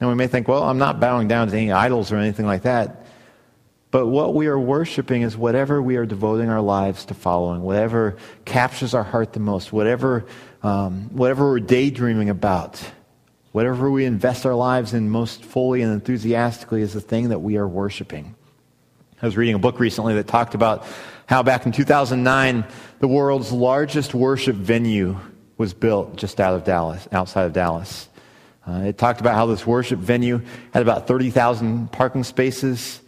And 0.00 0.08
we 0.08 0.14
may 0.14 0.26
think, 0.26 0.48
well, 0.48 0.64
I'm 0.64 0.78
not 0.78 0.98
bowing 0.98 1.28
down 1.28 1.48
to 1.48 1.56
any 1.56 1.72
idols 1.72 2.10
or 2.10 2.16
anything 2.16 2.46
like 2.46 2.62
that. 2.62 3.06
But 3.90 4.06
what 4.08 4.34
we 4.34 4.48
are 4.48 4.58
worshiping 4.58 5.22
is 5.22 5.36
whatever 5.36 5.80
we 5.80 5.96
are 5.96 6.04
devoting 6.04 6.48
our 6.48 6.60
lives 6.60 7.04
to 7.06 7.14
following, 7.14 7.62
whatever 7.62 8.16
captures 8.44 8.92
our 8.92 9.04
heart 9.04 9.32
the 9.32 9.40
most, 9.40 9.72
whatever, 9.72 10.26
um, 10.64 11.10
whatever 11.10 11.44
we're 11.50 11.60
daydreaming 11.60 12.30
about, 12.30 12.82
whatever 13.52 13.90
we 13.90 14.06
invest 14.06 14.46
our 14.46 14.54
lives 14.54 14.94
in 14.94 15.10
most 15.10 15.44
fully 15.44 15.82
and 15.82 15.92
enthusiastically 15.92 16.80
is 16.80 16.94
the 16.94 17.02
thing 17.02 17.28
that 17.28 17.40
we 17.40 17.58
are 17.58 17.68
worshiping. 17.68 18.34
I 19.20 19.26
was 19.26 19.36
reading 19.36 19.54
a 19.54 19.58
book 19.58 19.78
recently 19.78 20.14
that 20.14 20.26
talked 20.26 20.54
about 20.54 20.86
how 21.26 21.42
back 21.42 21.66
in 21.66 21.72
2009, 21.72 22.64
the 22.98 23.08
world's 23.08 23.52
largest 23.52 24.14
worship 24.14 24.56
venue 24.56 25.18
was 25.58 25.74
built 25.74 26.16
just 26.16 26.40
out 26.40 26.54
of 26.54 26.64
Dallas, 26.64 27.06
outside 27.12 27.44
of 27.44 27.52
Dallas. 27.52 28.08
Uh, 28.66 28.84
it 28.86 28.96
talked 28.96 29.20
about 29.20 29.34
how 29.34 29.44
this 29.44 29.66
worship 29.66 29.98
venue 29.98 30.40
had 30.72 30.82
about 30.82 31.06
30,000 31.06 31.92
parking 31.92 32.24
spaces. 32.24 33.00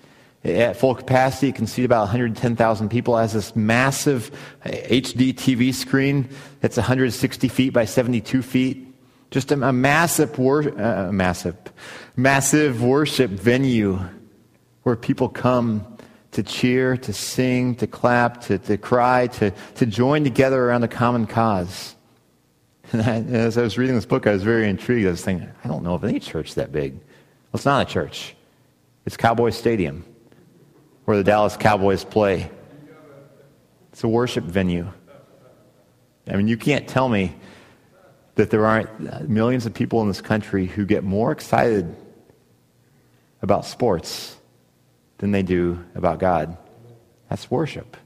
At 0.46 0.76
full 0.76 0.94
capacity, 0.94 1.48
it 1.48 1.56
can 1.56 1.66
seat 1.66 1.84
about 1.84 2.02
110,000 2.02 2.88
people. 2.88 3.18
It 3.18 3.22
has 3.22 3.32
this 3.32 3.56
massive 3.56 4.30
HD 4.64 5.34
TV 5.34 5.74
screen 5.74 6.28
that's 6.60 6.76
160 6.76 7.48
feet 7.48 7.72
by 7.72 7.84
72 7.84 8.42
feet. 8.42 8.94
Just 9.32 9.50
a, 9.50 9.60
a 9.60 9.72
massive, 9.72 10.38
wor- 10.38 10.80
uh, 10.80 11.10
massive, 11.10 11.56
massive 12.14 12.80
worship 12.80 13.30
venue 13.30 13.98
where 14.84 14.94
people 14.94 15.28
come 15.28 15.84
to 16.30 16.44
cheer, 16.44 16.96
to 16.96 17.12
sing, 17.12 17.74
to 17.76 17.88
clap, 17.88 18.42
to, 18.42 18.58
to 18.58 18.78
cry, 18.78 19.26
to, 19.26 19.50
to 19.74 19.84
join 19.86 20.22
together 20.22 20.64
around 20.64 20.84
a 20.84 20.88
common 20.88 21.26
cause. 21.26 21.96
And 22.92 23.02
I, 23.02 23.16
as 23.36 23.58
I 23.58 23.62
was 23.62 23.76
reading 23.76 23.96
this 23.96 24.06
book, 24.06 24.28
I 24.28 24.32
was 24.32 24.44
very 24.44 24.68
intrigued. 24.68 25.08
I 25.08 25.10
was 25.10 25.24
thinking, 25.24 25.50
I 25.64 25.66
don't 25.66 25.82
know 25.82 25.94
of 25.94 26.04
any 26.04 26.20
church 26.20 26.54
that 26.54 26.70
big. 26.70 26.92
Well, 26.92 27.02
it's 27.54 27.64
not 27.64 27.88
a 27.88 27.92
church. 27.92 28.36
It's 29.06 29.16
Cowboy 29.16 29.50
Stadium, 29.50 30.04
where 31.06 31.16
the 31.16 31.24
Dallas 31.24 31.56
Cowboys 31.56 32.04
play. 32.04 32.50
It's 33.92 34.04
a 34.04 34.08
worship 34.08 34.44
venue. 34.44 34.92
I 36.28 36.36
mean, 36.36 36.48
you 36.48 36.56
can't 36.56 36.86
tell 36.86 37.08
me 37.08 37.34
that 38.34 38.50
there 38.50 38.66
aren't 38.66 39.28
millions 39.28 39.64
of 39.64 39.72
people 39.72 40.02
in 40.02 40.08
this 40.08 40.20
country 40.20 40.66
who 40.66 40.84
get 40.84 41.04
more 41.04 41.32
excited 41.32 41.94
about 43.40 43.64
sports 43.64 44.36
than 45.18 45.30
they 45.30 45.42
do 45.42 45.82
about 45.94 46.18
God. 46.18 46.58
That's 47.30 47.50
worship. 47.50 47.96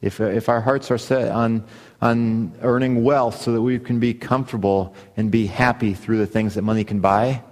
If, 0.00 0.20
uh, 0.20 0.24
if 0.24 0.48
our 0.48 0.60
hearts 0.60 0.90
are 0.90 0.98
set 0.98 1.30
on, 1.30 1.64
on 2.00 2.54
earning 2.62 3.04
wealth 3.04 3.40
so 3.40 3.52
that 3.52 3.62
we 3.62 3.78
can 3.78 4.00
be 4.00 4.14
comfortable 4.14 4.96
and 5.16 5.30
be 5.30 5.46
happy 5.46 5.94
through 5.94 6.18
the 6.18 6.26
things 6.26 6.54
that 6.54 6.62
money 6.62 6.82
can 6.82 7.00
buy, 7.00 7.42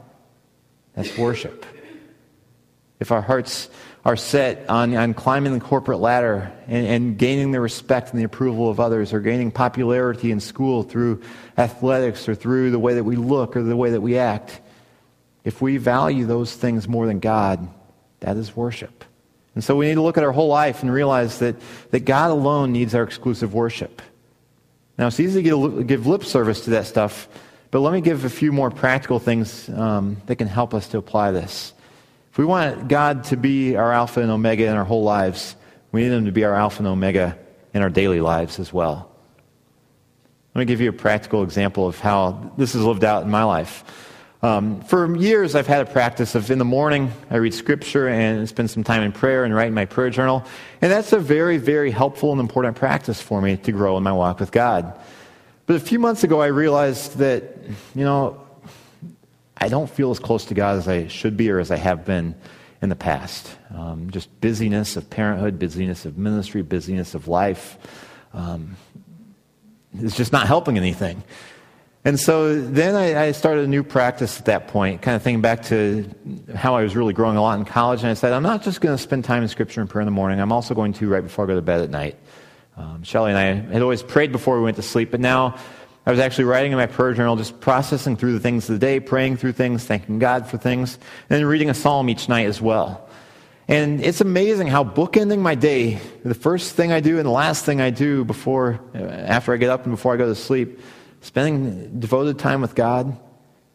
that's 0.95 1.17
worship. 1.17 1.65
If 2.99 3.13
our 3.13 3.23
hearts 3.23 3.71
are 4.05 4.17
set 4.17 4.69
on, 4.69 4.95
on 4.97 5.13
climbing 5.13 5.53
the 5.53 5.61
corporate 5.61 5.99
ladder 5.99 6.51
and, 6.67 6.87
and 6.87 7.19
gaining 7.19 7.53
the 7.53 7.61
respect 7.61 8.11
and 8.11 8.19
the 8.19 8.25
approval 8.25 8.71
of 8.71 8.81
others, 8.81 9.13
or 9.13 9.21
gaining 9.21 9.51
popularity 9.51 10.31
in 10.31 10.41
school 10.41 10.83
through 10.83 11.23
athletics 11.59 12.29
or 12.29 12.35
through 12.35 12.71
the 12.71 12.79
way 12.79 12.95
that 12.95 13.05
we 13.05 13.17
look 13.17 13.57
or 13.57 13.63
the 13.63 13.77
way 13.77 13.91
that 13.91 14.01
we 14.01 14.17
act, 14.17 14.61
if 15.45 15.61
we 15.61 15.77
value 15.77 16.25
those 16.25 16.55
things 16.55 16.89
more 16.89 17.07
than 17.07 17.21
God, 17.21 17.69
that 18.21 18.37
is 18.37 18.57
worship. 18.57 19.05
And 19.55 19.65
so 19.65 19.77
we 19.77 19.87
need 19.87 19.97
to 19.97 20.03
look 20.03 20.17
at 20.17 20.25
our 20.25 20.33
whole 20.33 20.49
life 20.49 20.83
and 20.83 20.93
realize 20.93 21.41
that, 21.41 21.57
that 21.91 22.01
God 22.01 22.31
alone 22.31 22.73
needs 22.73 22.95
our 22.95 23.03
exclusive 23.03 23.53
worship. 23.53 24.01
Now, 24.97 25.09
it's 25.09 25.19
easy 25.19 25.43
to 25.43 25.85
give 25.85 26.07
lip 26.07 26.25
service 26.25 26.65
to 26.65 26.71
that 26.71 26.87
stuff, 26.87 27.29
but 27.71 27.81
let 27.81 27.93
me 27.93 28.01
give 28.01 28.25
a 28.25 28.31
few 28.31 28.53
more 28.53 28.71
practical 28.71 29.19
things 29.19 29.69
um, 29.71 30.19
that 30.27 30.37
can 30.37 30.47
help 30.47 30.73
us 30.73 30.89
to 30.89 30.99
apply 30.99 31.33
this. 31.33 31.73
We 32.41 32.47
want 32.47 32.89
God 32.89 33.25
to 33.25 33.37
be 33.37 33.77
our 33.77 33.93
Alpha 33.93 34.23
and 34.23 34.31
Omega 34.31 34.65
in 34.65 34.75
our 34.75 34.85
whole 34.87 35.03
lives, 35.03 35.57
we 35.93 36.05
need 36.05 36.13
Him 36.13 36.25
to 36.25 36.33
be 36.33 36.45
our 36.45 36.55
Alpha 36.55 36.79
and 36.79 36.87
Omega 36.87 37.37
in 37.75 37.83
our 37.83 37.91
daily 37.91 38.23
lives 38.23 38.59
as 38.59 38.73
well. 38.73 39.15
Let 40.55 40.61
me 40.61 40.65
give 40.65 40.81
you 40.81 40.89
a 40.89 40.95
practical 40.95 41.43
example 41.43 41.87
of 41.87 41.99
how 41.99 42.51
this 42.57 42.75
is 42.75 42.83
lived 42.83 43.05
out 43.05 43.25
in 43.25 43.31
my 43.31 43.45
life. 43.45 43.85
Um, 44.41 44.81
for 44.81 45.15
years, 45.17 45.55
I've 45.55 45.67
had 45.67 45.87
a 45.87 45.91
practice 45.93 46.35
of 46.35 46.51
in 46.51 46.57
the 46.57 46.65
morning, 46.65 47.13
I 47.29 47.37
read 47.37 47.53
scripture 47.53 48.09
and 48.09 48.49
spend 48.49 48.71
some 48.71 48.85
time 48.85 49.03
in 49.03 49.13
prayer 49.13 49.45
and 49.45 49.55
write 49.55 49.69
in 49.69 49.75
my 49.75 49.85
prayer 49.85 50.09
journal. 50.09 50.43
And 50.81 50.91
that's 50.91 51.13
a 51.13 51.19
very, 51.19 51.59
very 51.59 51.91
helpful 51.91 52.33
and 52.33 52.41
important 52.41 52.75
practice 52.75 53.21
for 53.21 53.43
me 53.43 53.59
to 53.59 53.71
grow 53.71 53.99
in 53.99 54.03
my 54.03 54.15
walk 54.15 54.41
with 54.41 54.51
God. 54.51 54.99
But 55.67 55.77
a 55.77 55.81
few 55.81 55.99
months 55.99 56.25
ago, 56.25 56.41
I 56.41 56.47
realized 56.47 57.19
that, 57.19 57.59
you 57.95 58.05
know, 58.07 58.41
I 59.61 59.69
don't 59.69 59.91
feel 59.91 60.11
as 60.11 60.19
close 60.19 60.47
to 60.47 60.55
God 60.55 60.79
as 60.79 60.89
I 60.89 61.09
should 61.09 61.37
be 61.37 61.51
or 61.51 61.61
as 61.61 61.71
I 61.71 61.77
have 61.77 62.05
been 62.05 62.35
in 62.83 62.89
the 62.89 62.97
past. 62.97 63.57
Um, 63.75 64.11
just 64.11 64.41
busyness 64.41 64.97
of 64.97 65.11
parenthood, 65.11 65.59
busyness 65.59 66.07
of 66.07 66.17
ministry, 66.17 66.63
busyness 66.63 67.15
of 67.15 67.29
life. 67.29 67.77
Um, 68.33 68.77
it's 69.99 70.17
just 70.17 70.33
not 70.33 70.47
helping 70.47 70.77
anything. 70.77 71.23
And 72.05 72.19
so 72.19 72.59
then 72.59 72.95
I, 72.95 73.27
I, 73.27 73.33
started 73.33 73.65
a 73.65 73.69
new 73.69 73.83
practice 73.83 74.39
at 74.39 74.47
that 74.47 74.69
point, 74.69 75.03
kind 75.03 75.17
of 75.17 75.23
thinking 75.23 75.43
back 75.43 75.65
to 75.65 76.09
how 76.55 76.75
I 76.75 76.83
was 76.83 76.97
really 76.97 77.13
growing 77.13 77.37
a 77.37 77.43
lot 77.43 77.59
in 77.59 77.67
college. 77.67 78.01
And 78.01 78.09
I 78.09 78.15
said, 78.15 78.33
I'm 78.33 78.43
not 78.43 78.63
just 78.63 78.81
going 78.81 78.97
to 78.97 79.03
spend 79.03 79.27
time 79.27 79.43
in 79.43 79.51
Scripture 79.51 79.83
and 79.83 79.91
prayer 79.91 80.01
in 80.01 80.07
the 80.07 80.13
morning. 80.13 80.41
I'm 80.41 80.53
also 80.53 80.75
going 80.75 80.95
to 80.95 81.09
right 81.11 81.23
before 81.23 81.45
I 81.45 81.49
go 81.49 81.57
to 81.57 81.63
bed 81.63 81.83
at 81.83 81.91
night. 81.91 82.17
Um, 82.79 83.03
Shelly 83.03 83.33
and 83.33 83.39
I 83.39 83.73
had 83.73 83.83
always 83.83 84.03
prayed 84.03 84.33
before 84.33 84.57
we 84.57 84.63
went 84.63 84.77
to 84.77 84.83
sleep, 84.83 85.11
but 85.11 85.21
now 85.21 85.59
I 86.07 86.11
was 86.11 86.21
actually 86.21 86.45
writing 86.45 86.73
in 86.73 86.79
my 86.79 86.87
prayer 86.87 87.13
journal, 87.13 87.37
just 87.37 87.61
processing 87.61 88.17
through 88.17 88.33
the 88.33 88.41
things 88.41 88.69
of 88.69 88.75
the 88.75 88.85
day, 88.85 89.01
praying 89.01 89.37
through 89.37 89.53
things, 89.53 89.85
thanking 89.85 90.19
God 90.19 90.47
for 90.47 90.57
things, 90.57 90.95
and 91.29 91.39
then 91.39 91.45
reading 91.45 91.69
a 91.69 91.75
psalm 91.75 92.09
each 92.09 92.29
night 92.29 92.47
as 92.47 92.61
well. 92.61 93.09
And 93.69 94.01
it's 94.01 94.21
amazing 94.21 94.67
how 94.67 94.83
bookending 94.83 95.39
my 95.39 95.55
day, 95.55 96.01
the 96.25 96.35
first 96.35 96.75
thing 96.75 96.91
I 96.91 97.01
do 97.01 97.19
and 97.19 97.27
the 97.27 97.31
last 97.31 97.65
thing 97.65 97.81
I 97.81 97.91
do 97.91 98.25
before, 98.25 98.81
uh, 98.95 98.99
after 98.99 99.53
I 99.53 99.59
get 99.59 99.71
up 99.71 99.85
and 99.85 99.93
before 99.93 100.15
I 100.15 100.17
go 100.17 100.27
to 100.27 100.35
sleep, 100.35 100.81
spending 101.21 102.01
devoted 102.01 102.39
time 102.39 102.63
with 102.63 102.75
God 102.75 103.17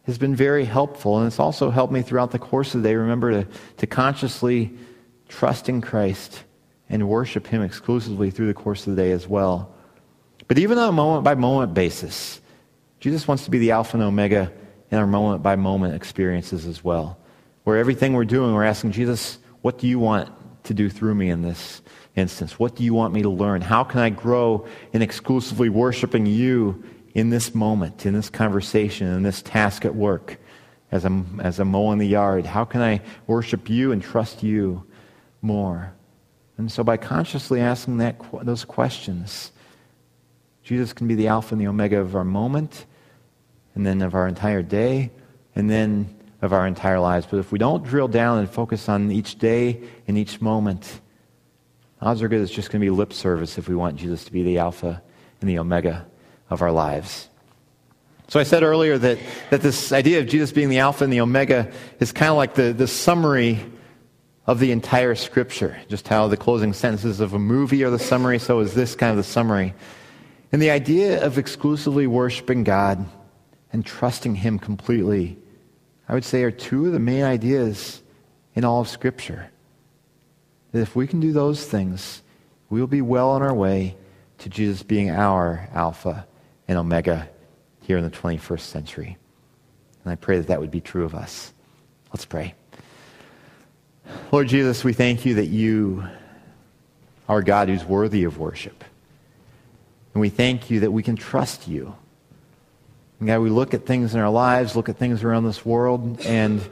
has 0.02 0.18
been 0.18 0.36
very 0.36 0.64
helpful. 0.64 1.18
And 1.18 1.26
it's 1.26 1.40
also 1.40 1.70
helped 1.70 1.92
me 1.92 2.02
throughout 2.02 2.32
the 2.32 2.38
course 2.38 2.74
of 2.74 2.82
the 2.82 2.88
day 2.88 2.94
remember 2.96 3.44
to, 3.44 3.48
to 3.78 3.86
consciously 3.86 4.72
trust 5.28 5.68
in 5.68 5.80
Christ 5.80 6.44
and 6.88 7.08
worship 7.08 7.46
Him 7.46 7.62
exclusively 7.62 8.30
through 8.30 8.48
the 8.48 8.54
course 8.54 8.86
of 8.86 8.96
the 8.96 9.02
day 9.02 9.12
as 9.12 9.26
well. 9.26 9.75
But 10.48 10.58
even 10.58 10.78
on 10.78 10.88
a 10.88 10.92
moment 10.92 11.24
by 11.24 11.34
moment 11.34 11.74
basis, 11.74 12.40
Jesus 13.00 13.26
wants 13.26 13.44
to 13.44 13.50
be 13.50 13.58
the 13.58 13.72
Alpha 13.72 13.96
and 13.96 14.04
Omega 14.04 14.52
in 14.90 14.98
our 14.98 15.06
moment 15.06 15.42
by 15.42 15.56
moment 15.56 15.94
experiences 15.94 16.66
as 16.66 16.82
well. 16.84 17.18
Where 17.64 17.78
everything 17.78 18.12
we're 18.12 18.24
doing, 18.24 18.54
we're 18.54 18.64
asking 18.64 18.92
Jesus, 18.92 19.38
what 19.62 19.78
do 19.78 19.88
you 19.88 19.98
want 19.98 20.30
to 20.64 20.74
do 20.74 20.88
through 20.88 21.14
me 21.14 21.30
in 21.30 21.42
this 21.42 21.82
instance? 22.14 22.58
What 22.58 22.76
do 22.76 22.84
you 22.84 22.94
want 22.94 23.12
me 23.12 23.22
to 23.22 23.28
learn? 23.28 23.60
How 23.60 23.82
can 23.82 24.00
I 24.00 24.10
grow 24.10 24.66
in 24.92 25.02
exclusively 25.02 25.68
worshiping 25.68 26.26
you 26.26 26.84
in 27.14 27.30
this 27.30 27.54
moment, 27.54 28.06
in 28.06 28.14
this 28.14 28.30
conversation, 28.30 29.08
in 29.08 29.22
this 29.22 29.42
task 29.42 29.84
at 29.84 29.94
work, 29.94 30.38
as 30.92 31.04
I'm, 31.04 31.40
as 31.40 31.58
I'm 31.58 31.68
mowing 31.68 31.98
the 31.98 32.06
yard? 32.06 32.46
How 32.46 32.64
can 32.64 32.80
I 32.80 33.00
worship 33.26 33.68
you 33.68 33.90
and 33.90 34.00
trust 34.02 34.42
you 34.42 34.86
more? 35.42 35.92
And 36.58 36.70
so 36.70 36.84
by 36.84 36.96
consciously 36.96 37.60
asking 37.60 37.98
that, 37.98 38.20
those 38.42 38.64
questions, 38.64 39.50
Jesus 40.66 40.92
can 40.92 41.06
be 41.06 41.14
the 41.14 41.28
Alpha 41.28 41.54
and 41.54 41.60
the 41.60 41.68
Omega 41.68 42.00
of 42.00 42.16
our 42.16 42.24
moment, 42.24 42.86
and 43.76 43.86
then 43.86 44.02
of 44.02 44.16
our 44.16 44.26
entire 44.26 44.62
day, 44.62 45.12
and 45.54 45.70
then 45.70 46.12
of 46.42 46.52
our 46.52 46.66
entire 46.66 46.98
lives. 46.98 47.24
But 47.30 47.36
if 47.36 47.52
we 47.52 47.58
don't 47.60 47.84
drill 47.84 48.08
down 48.08 48.40
and 48.40 48.50
focus 48.50 48.88
on 48.88 49.12
each 49.12 49.38
day 49.38 49.80
and 50.08 50.18
each 50.18 50.40
moment, 50.40 51.00
odds 52.00 52.20
are 52.20 52.26
good 52.26 52.40
it's 52.40 52.50
just 52.50 52.72
going 52.72 52.80
to 52.80 52.84
be 52.84 52.90
lip 52.90 53.12
service 53.12 53.58
if 53.58 53.68
we 53.68 53.76
want 53.76 53.94
Jesus 53.94 54.24
to 54.24 54.32
be 54.32 54.42
the 54.42 54.58
Alpha 54.58 55.00
and 55.40 55.48
the 55.48 55.60
Omega 55.60 56.04
of 56.50 56.62
our 56.62 56.72
lives. 56.72 57.28
So 58.26 58.40
I 58.40 58.42
said 58.42 58.64
earlier 58.64 58.98
that, 58.98 59.18
that 59.50 59.60
this 59.60 59.92
idea 59.92 60.18
of 60.18 60.26
Jesus 60.26 60.50
being 60.50 60.68
the 60.68 60.80
Alpha 60.80 61.04
and 61.04 61.12
the 61.12 61.20
Omega 61.20 61.70
is 62.00 62.10
kind 62.10 62.30
of 62.30 62.36
like 62.36 62.54
the, 62.54 62.72
the 62.72 62.88
summary 62.88 63.64
of 64.48 64.58
the 64.58 64.72
entire 64.72 65.14
Scripture. 65.14 65.78
Just 65.88 66.08
how 66.08 66.26
the 66.26 66.36
closing 66.36 66.72
sentences 66.72 67.20
of 67.20 67.34
a 67.34 67.38
movie 67.38 67.84
are 67.84 67.90
the 67.90 68.00
summary, 68.00 68.40
so 68.40 68.58
is 68.58 68.74
this 68.74 68.96
kind 68.96 69.12
of 69.12 69.16
the 69.16 69.22
summary. 69.22 69.72
And 70.52 70.62
the 70.62 70.70
idea 70.70 71.24
of 71.24 71.38
exclusively 71.38 72.06
worshiping 72.06 72.64
God 72.64 73.04
and 73.72 73.84
trusting 73.84 74.36
Him 74.36 74.58
completely, 74.58 75.38
I 76.08 76.14
would 76.14 76.24
say, 76.24 76.42
are 76.44 76.50
two 76.50 76.86
of 76.86 76.92
the 76.92 76.98
main 76.98 77.24
ideas 77.24 78.02
in 78.54 78.64
all 78.64 78.80
of 78.80 78.88
Scripture. 78.88 79.50
That 80.72 80.80
if 80.80 80.94
we 80.94 81.06
can 81.06 81.20
do 81.20 81.32
those 81.32 81.64
things, 81.66 82.22
we 82.70 82.80
will 82.80 82.86
be 82.86 83.02
well 83.02 83.30
on 83.30 83.42
our 83.42 83.54
way 83.54 83.96
to 84.38 84.48
Jesus 84.48 84.82
being 84.82 85.10
our 85.10 85.68
Alpha 85.72 86.26
and 86.68 86.78
Omega 86.78 87.28
here 87.82 87.98
in 87.98 88.04
the 88.04 88.10
21st 88.10 88.60
century. 88.60 89.16
And 90.04 90.12
I 90.12 90.16
pray 90.16 90.38
that 90.38 90.48
that 90.48 90.60
would 90.60 90.70
be 90.70 90.80
true 90.80 91.04
of 91.04 91.14
us. 91.14 91.52
Let's 92.12 92.24
pray. 92.24 92.54
Lord 94.30 94.48
Jesus, 94.48 94.84
we 94.84 94.92
thank 94.92 95.26
you 95.26 95.34
that 95.34 95.46
you 95.46 96.04
are 97.28 97.42
God 97.42 97.68
who's 97.68 97.84
worthy 97.84 98.24
of 98.24 98.38
worship. 98.38 98.84
And 100.16 100.22
we 100.22 100.30
thank 100.30 100.70
you 100.70 100.80
that 100.80 100.90
we 100.90 101.02
can 101.02 101.14
trust 101.14 101.68
you. 101.68 101.94
And 103.20 103.28
God, 103.28 103.40
we 103.40 103.50
look 103.50 103.74
at 103.74 103.84
things 103.84 104.14
in 104.14 104.20
our 104.20 104.30
lives, 104.30 104.74
look 104.74 104.88
at 104.88 104.96
things 104.96 105.22
around 105.22 105.44
this 105.44 105.62
world, 105.62 106.22
and 106.24 106.66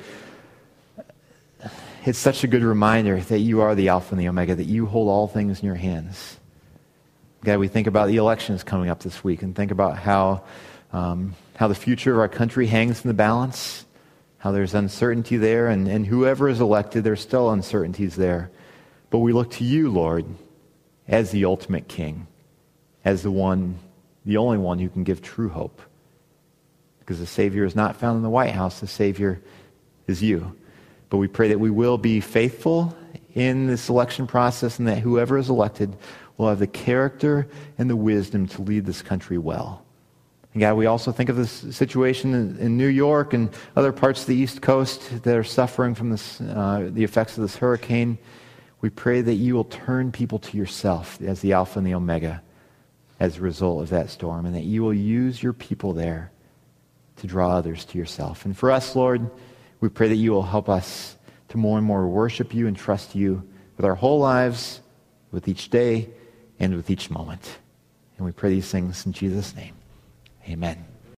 it's 2.06 2.18
such 2.18 2.42
a 2.42 2.46
good 2.46 2.62
reminder 2.62 3.20
that 3.20 3.40
you 3.40 3.60
are 3.60 3.74
the 3.74 3.90
Alpha 3.90 4.14
and 4.14 4.18
the 4.18 4.28
Omega, 4.28 4.54
that 4.54 4.64
you 4.64 4.86
hold 4.86 5.10
all 5.10 5.28
things 5.28 5.60
in 5.60 5.66
your 5.66 5.74
hands. 5.74 6.38
God, 7.44 7.58
we 7.58 7.68
think 7.68 7.86
about 7.86 8.08
the 8.08 8.16
elections 8.16 8.64
coming 8.64 8.88
up 8.88 9.00
this 9.00 9.22
week 9.22 9.42
and 9.42 9.54
think 9.54 9.72
about 9.72 9.98
how, 9.98 10.44
um, 10.94 11.34
how 11.56 11.68
the 11.68 11.74
future 11.74 12.14
of 12.14 12.20
our 12.20 12.30
country 12.30 12.66
hangs 12.66 13.04
in 13.04 13.08
the 13.08 13.12
balance, 13.12 13.84
how 14.38 14.52
there's 14.52 14.72
uncertainty 14.72 15.36
there, 15.36 15.68
and, 15.68 15.86
and 15.86 16.06
whoever 16.06 16.48
is 16.48 16.62
elected, 16.62 17.04
there's 17.04 17.20
still 17.20 17.50
uncertainties 17.50 18.16
there. 18.16 18.50
But 19.10 19.18
we 19.18 19.34
look 19.34 19.50
to 19.50 19.64
you, 19.64 19.90
Lord, 19.90 20.24
as 21.06 21.30
the 21.30 21.44
ultimate 21.44 21.88
king, 21.88 22.26
as 23.04 23.22
the 23.22 23.30
one, 23.30 23.78
the 24.24 24.36
only 24.36 24.58
one 24.58 24.78
who 24.78 24.88
can 24.88 25.04
give 25.04 25.20
true 25.20 25.48
hope. 25.48 25.82
Because 27.00 27.18
the 27.18 27.26
Savior 27.26 27.64
is 27.64 27.76
not 27.76 27.96
found 27.96 28.16
in 28.16 28.22
the 28.22 28.30
White 28.30 28.52
House, 28.52 28.80
the 28.80 28.86
Savior 28.86 29.40
is 30.06 30.22
you. 30.22 30.56
But 31.10 31.18
we 31.18 31.28
pray 31.28 31.48
that 31.48 31.60
we 31.60 31.70
will 31.70 31.98
be 31.98 32.20
faithful 32.20 32.96
in 33.34 33.66
the 33.66 33.76
selection 33.76 34.26
process 34.26 34.78
and 34.78 34.88
that 34.88 34.98
whoever 34.98 35.36
is 35.36 35.50
elected 35.50 35.94
will 36.36 36.48
have 36.48 36.58
the 36.58 36.66
character 36.66 37.46
and 37.78 37.90
the 37.90 37.96
wisdom 37.96 38.46
to 38.48 38.62
lead 38.62 38.86
this 38.86 39.02
country 39.02 39.38
well. 39.38 39.84
And 40.54 40.60
God, 40.60 40.74
we 40.74 40.86
also 40.86 41.12
think 41.12 41.28
of 41.28 41.36
this 41.36 41.50
situation 41.50 42.32
in, 42.32 42.56
in 42.58 42.76
New 42.76 42.88
York 42.88 43.34
and 43.34 43.50
other 43.76 43.92
parts 43.92 44.22
of 44.22 44.28
the 44.28 44.36
East 44.36 44.62
Coast 44.62 45.22
that 45.24 45.36
are 45.36 45.44
suffering 45.44 45.94
from 45.94 46.10
this, 46.10 46.40
uh, 46.40 46.88
the 46.92 47.04
effects 47.04 47.36
of 47.36 47.42
this 47.42 47.56
hurricane. 47.56 48.18
We 48.80 48.88
pray 48.88 49.20
that 49.20 49.34
you 49.34 49.54
will 49.54 49.64
turn 49.64 50.12
people 50.12 50.38
to 50.38 50.56
yourself 50.56 51.20
as 51.20 51.40
the 51.40 51.52
Alpha 51.52 51.78
and 51.78 51.86
the 51.86 51.94
Omega 51.94 52.42
as 53.24 53.38
a 53.38 53.40
result 53.40 53.82
of 53.82 53.88
that 53.90 54.10
storm, 54.10 54.44
and 54.46 54.54
that 54.54 54.64
you 54.64 54.82
will 54.82 54.94
use 54.94 55.42
your 55.42 55.54
people 55.54 55.92
there 55.92 56.30
to 57.16 57.26
draw 57.26 57.50
others 57.50 57.84
to 57.86 57.98
yourself. 57.98 58.44
And 58.44 58.56
for 58.56 58.70
us, 58.70 58.94
Lord, 58.94 59.30
we 59.80 59.88
pray 59.88 60.08
that 60.08 60.16
you 60.16 60.32
will 60.32 60.42
help 60.42 60.68
us 60.68 61.16
to 61.48 61.56
more 61.56 61.78
and 61.78 61.86
more 61.86 62.06
worship 62.06 62.52
you 62.54 62.66
and 62.66 62.76
trust 62.76 63.14
you 63.14 63.48
with 63.76 63.86
our 63.86 63.94
whole 63.94 64.18
lives, 64.18 64.80
with 65.30 65.48
each 65.48 65.70
day, 65.70 66.10
and 66.60 66.74
with 66.76 66.90
each 66.90 67.10
moment. 67.10 67.58
And 68.16 68.26
we 68.26 68.32
pray 68.32 68.50
these 68.50 68.70
things 68.70 69.06
in 69.06 69.12
Jesus' 69.12 69.54
name. 69.56 69.74
Amen. 70.48 70.93